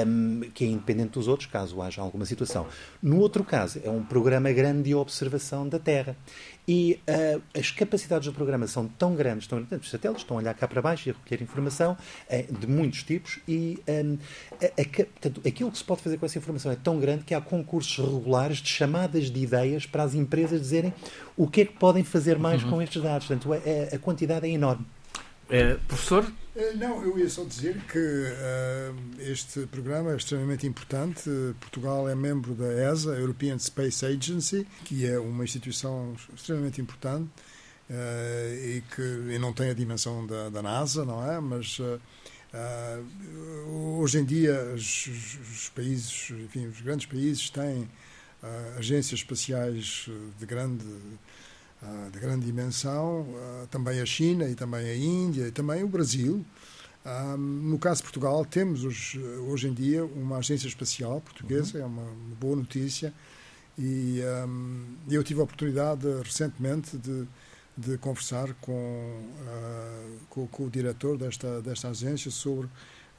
um, 0.07 0.41
que 0.55 0.65
é 0.65 0.69
independente 0.69 1.11
dos 1.11 1.29
outros, 1.29 1.49
caso 1.49 1.81
haja 1.81 2.03
alguma 2.03 2.25
situação. 2.25 2.67
No 3.03 3.19
outro 3.19 3.45
caso, 3.45 3.81
é 3.83 3.91
um 3.91 4.03
programa 4.03 4.53
grande 4.53 4.83
de 4.83 4.95
observação 4.95 5.69
da 5.69 5.79
Terra. 5.79 6.17
E 6.67 7.01
uh, 7.09 7.43
as 7.59 7.73
capacidades 7.73 8.29
do 8.29 8.33
programa 8.33 8.69
são 8.69 8.87
tão 8.87 9.17
grandes, 9.17 9.49
tão, 9.49 9.67
os 9.81 9.91
satélites 9.91 10.23
estão 10.23 10.37
a 10.37 10.41
olhar 10.41 10.55
cá 10.55 10.69
para 10.69 10.81
baixo 10.81 11.09
e 11.09 11.11
a 11.11 11.15
recolher 11.15 11.43
informação 11.43 11.97
uh, 12.31 12.59
de 12.59 12.67
muitos 12.69 13.03
tipos, 13.03 13.41
e 13.49 13.81
um, 13.89 14.17
a, 14.61 14.67
a, 14.67 14.85
portanto, 14.85 15.43
aquilo 15.45 15.73
que 15.73 15.79
se 15.79 15.85
pode 15.85 16.03
fazer 16.03 16.19
com 16.19 16.27
essa 16.27 16.39
informação 16.39 16.71
é 16.71 16.77
tão 16.77 17.01
grande 17.01 17.25
que 17.25 17.35
há 17.35 17.41
concursos 17.41 17.99
regulares 17.99 18.59
de 18.59 18.69
chamadas 18.69 19.29
de 19.31 19.43
ideias 19.43 19.87
para 19.87 20.05
as 20.05 20.15
empresas 20.15 20.61
dizerem 20.61 20.95
o 21.37 21.49
que 21.49 21.63
é 21.63 21.65
que 21.65 21.73
podem 21.73 22.05
fazer 22.05 22.39
mais 22.39 22.63
uhum. 22.63 22.71
com 22.71 22.83
estes 22.83 23.03
dados. 23.03 23.27
Portanto, 23.27 23.53
a, 23.53 23.97
a 23.97 23.99
quantidade 23.99 24.47
é 24.47 24.51
enorme. 24.51 24.87
É, 25.51 25.75
professor? 25.89 26.31
Eh, 26.55 26.75
não, 26.75 27.03
eu 27.03 27.19
ia 27.19 27.29
só 27.31 27.45
dizer 27.45 27.81
que 27.91 27.99
uh, 27.99 29.21
este 29.21 29.67
programa 29.67 30.13
é 30.13 30.17
extremamente 30.17 30.67
importante. 30.67 31.31
Portugal 31.59 32.09
é 32.09 32.15
membro 32.15 32.55
da 32.55 32.67
ESA, 32.91 33.15
European 33.15 33.59
Space 33.59 34.05
Agency, 34.05 34.67
que 34.85 35.07
é 35.07 35.19
uma 35.19 35.45
instituição 35.45 36.15
extremamente 36.35 36.81
importante 36.81 37.31
uh, 37.89 38.55
e 38.55 38.83
que 38.95 39.33
e 39.35 39.39
não 39.39 39.53
tem 39.53 39.71
a 39.71 39.75
dimensão 39.75 40.27
da, 40.27 40.51
da 40.51 40.63
NASA, 40.63 41.07
não 41.07 41.25
é? 41.31 41.41
Mas 41.41 41.79
uh, 41.79 41.99
hoje 43.99 44.19
em 44.19 44.25
dia 44.25 44.75
os, 44.75 45.07
os, 45.07 45.71
países, 45.71 46.31
enfim, 46.31 46.67
os 46.67 46.83
grandes 46.83 47.07
países 47.07 47.49
têm 47.49 47.89
agências 48.77 49.21
espaciais 49.21 50.11
de 50.39 50.45
grande 50.45 50.85
ah, 51.85 52.09
de 52.12 52.21
grande 52.21 52.47
dimensão, 52.47 53.27
ah, 53.35 53.66
também 53.68 54.01
a 54.01 54.07
China 54.07 54.49
e 54.49 54.55
também 54.55 54.88
a 54.88 54.95
Índia 54.95 55.49
e 55.49 55.51
também 55.51 55.83
o 55.83 55.88
Brasil. 55.88 56.45
Ah, 57.05 57.37
no 57.37 57.77
caso 57.77 57.99
de 57.99 58.03
Portugal, 58.05 58.45
temos 58.45 58.85
hoje, 58.85 59.18
hoje 59.18 59.66
em 59.66 59.75
dia 59.75 60.05
uma 60.05 60.38
agência 60.38 60.68
espacial 60.68 61.21
portuguesa, 61.21 61.79
uhum. 61.79 61.85
é 61.85 61.87
uma, 61.87 62.03
uma, 62.03 62.35
boa 62.37 62.55
notícia. 62.55 63.12
E 63.77 64.21
um, 64.47 64.97
eu 65.11 65.25
tive 65.25 65.40
a 65.40 65.42
oportunidade 65.42 66.07
recentemente 66.23 66.97
de, 66.97 67.27
de 67.77 67.99
conversar 67.99 68.55
com, 68.61 68.73
uh, 68.73 70.18
com, 70.31 70.47
com, 70.47 70.66
o 70.66 70.71
diretor 70.71 71.18
desta, 71.18 71.61
desta 71.62 71.88
agência 71.88 72.31
sobre, 72.31 72.68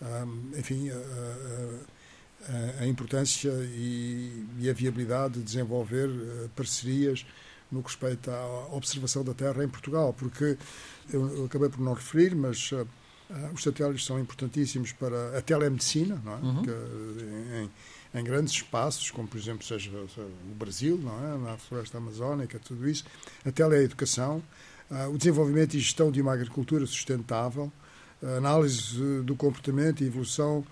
um, 0.01 0.57
enfim, 0.57 0.89
a, 0.89 2.79
a, 2.79 2.83
a 2.83 2.87
importância 2.87 3.51
e, 3.75 4.45
e, 4.59 4.69
a 4.69 4.73
viabilidade 4.73 5.33
de 5.33 5.41
desenvolver 5.41 6.09
parcerias 6.55 7.25
no 7.73 7.81
que 7.81 7.89
respeita 7.89 8.31
à 8.31 8.75
observação 8.75 9.23
da 9.23 9.33
Terra 9.33 9.63
em 9.63 9.67
Portugal, 9.67 10.13
porque 10.13 10.57
eu 11.11 11.45
acabei 11.45 11.69
por 11.69 11.79
não 11.79 11.93
referir, 11.93 12.35
mas 12.35 12.71
uh, 12.71 12.87
os 13.53 13.63
satélites 13.63 14.05
são 14.05 14.19
importantíssimos 14.19 14.91
para 14.91 15.37
a 15.37 15.41
telemedicina, 15.41 16.21
não 16.23 16.33
é? 16.33 16.35
Uhum. 16.37 16.61
Que, 16.61 16.71
em, 16.71 18.19
em, 18.19 18.23
grandes 18.23 18.53
espaços, 18.53 19.09
como 19.09 19.27
por 19.27 19.37
exemplo 19.37 19.65
seja, 19.65 19.89
seja 20.07 20.21
o 20.21 20.55
Brasil, 20.55 20.97
não 20.97 21.33
é? 21.33 21.37
na 21.37 21.57
floresta 21.57 21.97
amazónica, 21.97 22.59
tudo 22.59 22.87
isso, 22.87 23.05
a 23.43 23.51
teleeducação, 23.51 24.41
uh, 24.91 25.09
o 25.09 25.17
desenvolvimento 25.17 25.73
e 25.73 25.79
gestão 25.79 26.11
de 26.11 26.21
uma 26.21 26.33
agricultura 26.33 26.85
sustentável, 26.85 27.71
a 28.21 28.37
análise 28.37 29.21
do 29.23 29.35
comportamento 29.35 30.01
e 30.01 30.07
evolução 30.07 30.65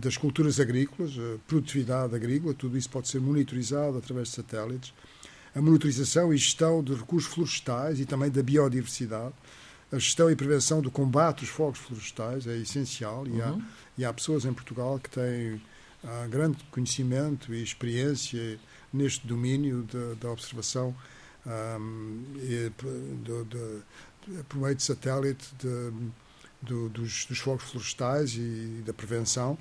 das 0.00 0.16
culturas 0.16 0.58
agrícolas, 0.58 1.12
produtividade 1.46 2.14
agrícola, 2.14 2.54
tudo 2.54 2.78
isso 2.78 2.88
pode 2.88 3.08
ser 3.08 3.20
monitorizado 3.20 3.98
através 3.98 4.28
de 4.28 4.34
satélites 4.34 4.94
a 5.56 5.62
monitorização 5.62 6.34
e 6.34 6.36
gestão 6.36 6.84
de 6.84 6.92
recursos 6.94 7.32
florestais 7.32 7.98
e 7.98 8.04
também 8.04 8.30
da 8.30 8.42
biodiversidade. 8.42 9.32
A 9.90 9.98
gestão 9.98 10.30
e 10.30 10.36
prevenção 10.36 10.82
do 10.82 10.90
combate 10.90 11.40
aos 11.40 11.48
fogos 11.48 11.78
florestais 11.78 12.46
é 12.46 12.58
essencial 12.58 13.26
e, 13.26 13.40
há, 13.40 13.52
uhum. 13.52 13.62
e 13.96 14.04
há 14.04 14.12
pessoas 14.12 14.44
em 14.44 14.52
Portugal 14.52 14.98
que 14.98 15.08
têm 15.08 15.54
uh, 15.54 16.28
grande 16.28 16.58
conhecimento 16.70 17.54
e 17.54 17.62
experiência 17.62 18.58
neste 18.92 19.26
domínio 19.26 19.86
da 20.20 20.30
observação 20.30 20.94
um, 21.46 22.22
e, 22.36 22.70
do, 23.24 23.44
do, 23.44 23.82
por 24.48 24.58
meio 24.58 24.74
de 24.74 24.82
satélite 24.82 25.46
de, 25.58 25.92
do, 26.60 26.88
dos, 26.90 27.24
dos, 27.24 27.38
fogos 27.38 27.64
florestais 27.64 28.34
e, 28.34 28.82
da 28.84 28.92
prevenção. 28.92 29.56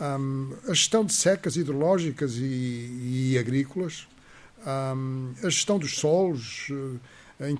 Um, 0.00 0.52
a 0.68 0.74
gestão 0.74 1.04
de 1.04 1.14
secas 1.14 1.56
hidrológicas 1.56 2.36
e, 2.36 3.32
e 3.32 3.38
agrícolas, 3.38 4.06
a 4.64 5.50
gestão 5.50 5.78
dos 5.78 5.98
solos, 5.98 6.68
eh, 7.40 7.46
a 7.46 7.50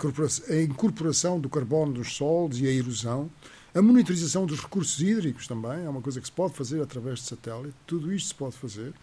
incorporação, 0.63 1.39
do 1.39 1.49
carbono 1.49 1.93
dos 1.93 2.17
solos 2.17 2.61
e 2.61 2.67
a 2.67 2.71
erosão, 2.71 3.31
a 3.75 3.83
monitorização 3.83 4.47
dos 4.47 4.61
recursos 4.61 5.01
hídricos 5.01 5.47
também, 5.47 5.85
é 5.85 5.89
uma 5.89 6.01
coisa 6.01 6.21
que 6.21 6.27
se 6.27 6.33
pode 6.33 6.55
fazer 6.55 6.81
através 6.83 7.21
de 7.21 7.27
satélite, 7.27 7.75
tudo 7.87 8.13
isto 8.13 8.29
se 8.29 8.35
pode 8.35 8.57
fazer. 8.57 8.95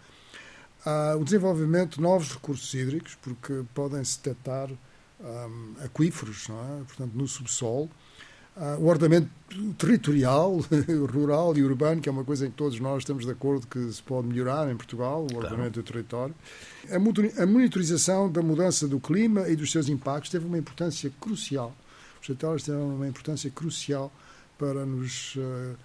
Uh, 0.84 1.18
o 1.18 1.24
desenvolvimento 1.24 1.96
de 1.96 2.02
novos 2.02 2.32
recursos 2.32 2.74
hídricos, 2.74 3.14
porque 3.22 3.64
podem-se 3.72 4.18
detectar 4.18 4.68
aquíferos, 5.82 6.48
é? 6.50 6.84
portanto, 6.84 7.12
no 7.14 7.26
subsolo, 7.26 7.88
Uh, 8.56 8.80
o 8.80 8.86
ordenamento 8.86 9.28
territorial, 9.76 10.60
rural 11.12 11.56
e 11.56 11.62
urbano, 11.64 12.00
que 12.00 12.08
é 12.08 12.12
uma 12.12 12.24
coisa 12.24 12.46
em 12.46 12.50
que 12.50 12.56
todos 12.56 12.78
nós 12.78 12.98
estamos 12.98 13.24
de 13.24 13.30
acordo 13.32 13.66
que 13.66 13.92
se 13.92 14.00
pode 14.00 14.28
melhorar 14.28 14.70
em 14.70 14.76
Portugal, 14.76 15.22
o 15.22 15.36
ordenamento 15.36 15.54
claro. 15.54 15.70
do 15.70 15.82
território. 15.82 16.34
A 17.36 17.46
monitorização 17.46 18.30
da 18.30 18.42
mudança 18.42 18.86
do 18.86 19.00
clima 19.00 19.48
e 19.48 19.56
dos 19.56 19.72
seus 19.72 19.88
impactos 19.88 20.30
teve 20.30 20.46
uma 20.46 20.58
importância 20.58 21.10
crucial. 21.20 21.74
Os 22.20 22.26
satélites 22.28 22.64
tiveram 22.64 22.94
uma 22.94 23.08
importância 23.08 23.50
crucial 23.50 24.12
para 24.56 24.86
nos, 24.86 25.34
uh, 25.34 25.76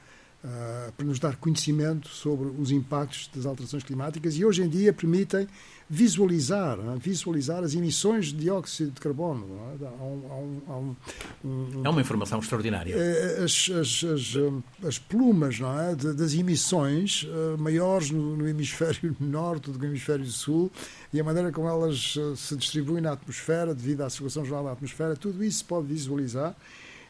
uh, 0.43 0.91
para 0.91 1.05
nos 1.05 1.19
dar 1.19 1.35
conhecimento 1.35 2.09
sobre 2.09 2.49
os 2.57 2.71
impactos 2.71 3.29
das 3.33 3.45
alterações 3.45 3.83
climáticas 3.83 4.35
e 4.35 4.45
hoje 4.45 4.61
em 4.61 4.69
dia 4.69 4.93
permitem 4.93 5.47
visualizar, 5.89 6.77
é? 6.79 6.97
visualizar 6.99 7.63
as 7.63 7.73
emissões 7.73 8.27
de 8.27 8.35
dióxido 8.35 8.91
de 8.91 9.01
carbono. 9.01 9.47
É? 9.81 9.85
Há 9.85 10.03
um, 10.03 10.61
há 10.67 10.77
um, 10.77 10.95
um, 11.43 11.81
é 11.83 11.89
uma 11.89 12.01
informação 12.01 12.39
extraordinária. 12.39 12.93
É, 12.95 13.43
as, 13.43 13.69
as, 13.71 14.03
as, 14.03 14.85
as 14.85 14.99
plumas 14.99 15.59
não 15.59 15.79
é? 15.79 15.95
das 15.95 16.35
emissões 16.35 17.27
eh, 17.27 17.57
maiores 17.57 18.11
no, 18.11 18.37
no, 18.37 18.47
hemisfério 18.47 19.15
norte 19.19 19.71
do 19.71 19.79
que 19.79 19.85
no 19.85 19.91
hemisfério 19.91 20.25
sul 20.25 20.71
e 21.11 21.19
a 21.19 21.23
maneira 21.23 21.51
como 21.51 21.67
elas 21.67 22.15
eh, 22.17 22.35
se 22.35 22.55
distribuem 22.55 23.01
na 23.01 23.13
atmosfera 23.13 23.73
devido 23.73 24.01
à 24.01 24.09
circulação 24.09 24.45
geral 24.45 24.63
da 24.65 24.73
atmosfera, 24.73 25.15
tudo 25.15 25.43
isso 25.43 25.59
se 25.59 25.63
pode 25.63 25.87
visualizar 25.87 26.55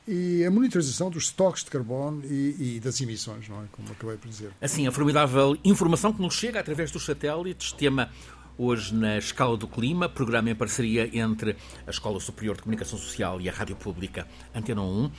e 0.10 0.44
a 0.44 0.50
monitorização 0.50 1.12
dos 1.12 1.26
estoques 1.26 1.64
de 1.64 1.70
carbono 1.70 2.24
e, 2.26 2.78
e, 2.78 2.80
das 2.80 3.00
emissões, 3.00 3.48
não 3.48 3.62
é? 3.62 3.66
Como 3.72 3.92
acabei 3.92 4.18
por 4.18 4.28
dizer. 4.28 4.52
Assim, 4.60 4.88
a 4.88 4.92
formidável 4.92 5.56
informação 5.64 6.12
que 6.12 6.20
nos 6.20 6.34
chega 6.34 6.60
através 6.60 6.92
dos 6.92 7.06
satélites, 7.06 7.72
tema 7.72 8.10
hoje 8.58 8.94
na 8.94 9.20
Escala 9.20 9.56
do 9.56 9.68
Clima, 9.68 10.10
programa 10.10 10.50
em 10.50 10.56
parceria 10.56 11.10
entre 11.16 11.56
a 11.86 11.92
Escola 11.92 12.20
Superior 12.20 12.56
de 12.56 12.64
Comunicação 12.64 12.98
Social 12.98 13.40
e 13.40 13.48
a 13.48 13.54
Rádio 13.54 13.76
Pública 13.76 14.28
Antena 14.54 14.82
1. 14.82 15.12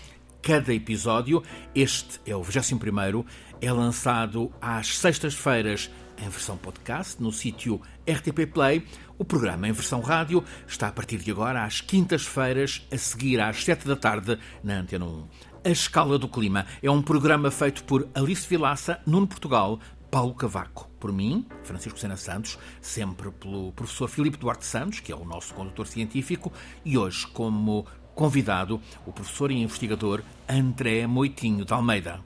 Cada 0.43 0.75
episódio, 0.75 1.43
este 1.75 2.21
é 2.27 2.35
o 2.35 2.43
21 2.43 3.25
é 3.61 3.73
lançado 3.73 4.51
às 4.61 4.99
sextas-feiras 4.99 5.91
em 6.19 6.29
versão 6.29 6.57
podcast 6.57 7.23
no 7.23 7.31
sítio 7.31 7.81
RTP 8.07 8.47
Play. 8.53 8.85
O 9.21 9.25
programa 9.25 9.69
em 9.69 9.73
versão 9.73 10.01
rádio 10.01 10.43
está 10.67 10.89
a 10.89 10.93
partir 10.93 11.19
de 11.19 11.31
agora 11.31 11.63
às 11.63 11.83
quintas-feiras, 11.83 12.87
a 12.91 12.97
seguir 12.97 13.39
às 13.39 13.63
sete 13.63 13.87
da 13.87 13.95
tarde 13.95 14.39
na 14.65 14.79
Antena 14.79 15.05
1. 15.05 15.29
A 15.63 15.69
Escala 15.69 16.19
do 16.19 16.27
Clima 16.27 16.65
é 16.83 16.91
um 16.91 17.03
programa 17.03 17.51
feito 17.51 17.85
por 17.85 18.09
Alice 18.15 18.49
Vilaça, 18.49 18.99
Nuno 19.07 19.27
Portugal, 19.27 19.79
Paulo 20.11 20.33
Cavaco. 20.33 20.89
Por 20.99 21.13
mim, 21.13 21.47
Francisco 21.63 21.99
Sena 21.99 22.17
Santos, 22.17 22.59
sempre 22.81 23.31
pelo 23.31 23.73
professor 23.73 24.09
Filipe 24.09 24.39
Duarte 24.39 24.65
Santos, 24.65 25.01
que 25.01 25.13
é 25.13 25.15
o 25.15 25.27
nosso 25.27 25.53
condutor 25.53 25.87
científico, 25.87 26.51
e 26.83 26.97
hoje 26.97 27.27
como 27.27 27.85
convidado 28.15 28.81
o 29.05 29.13
professor 29.13 29.51
e 29.51 29.63
investigador 29.63 30.23
André 30.49 31.07
Moitinho 31.07 31.67
de 31.67 31.75
Almeida. 31.75 32.25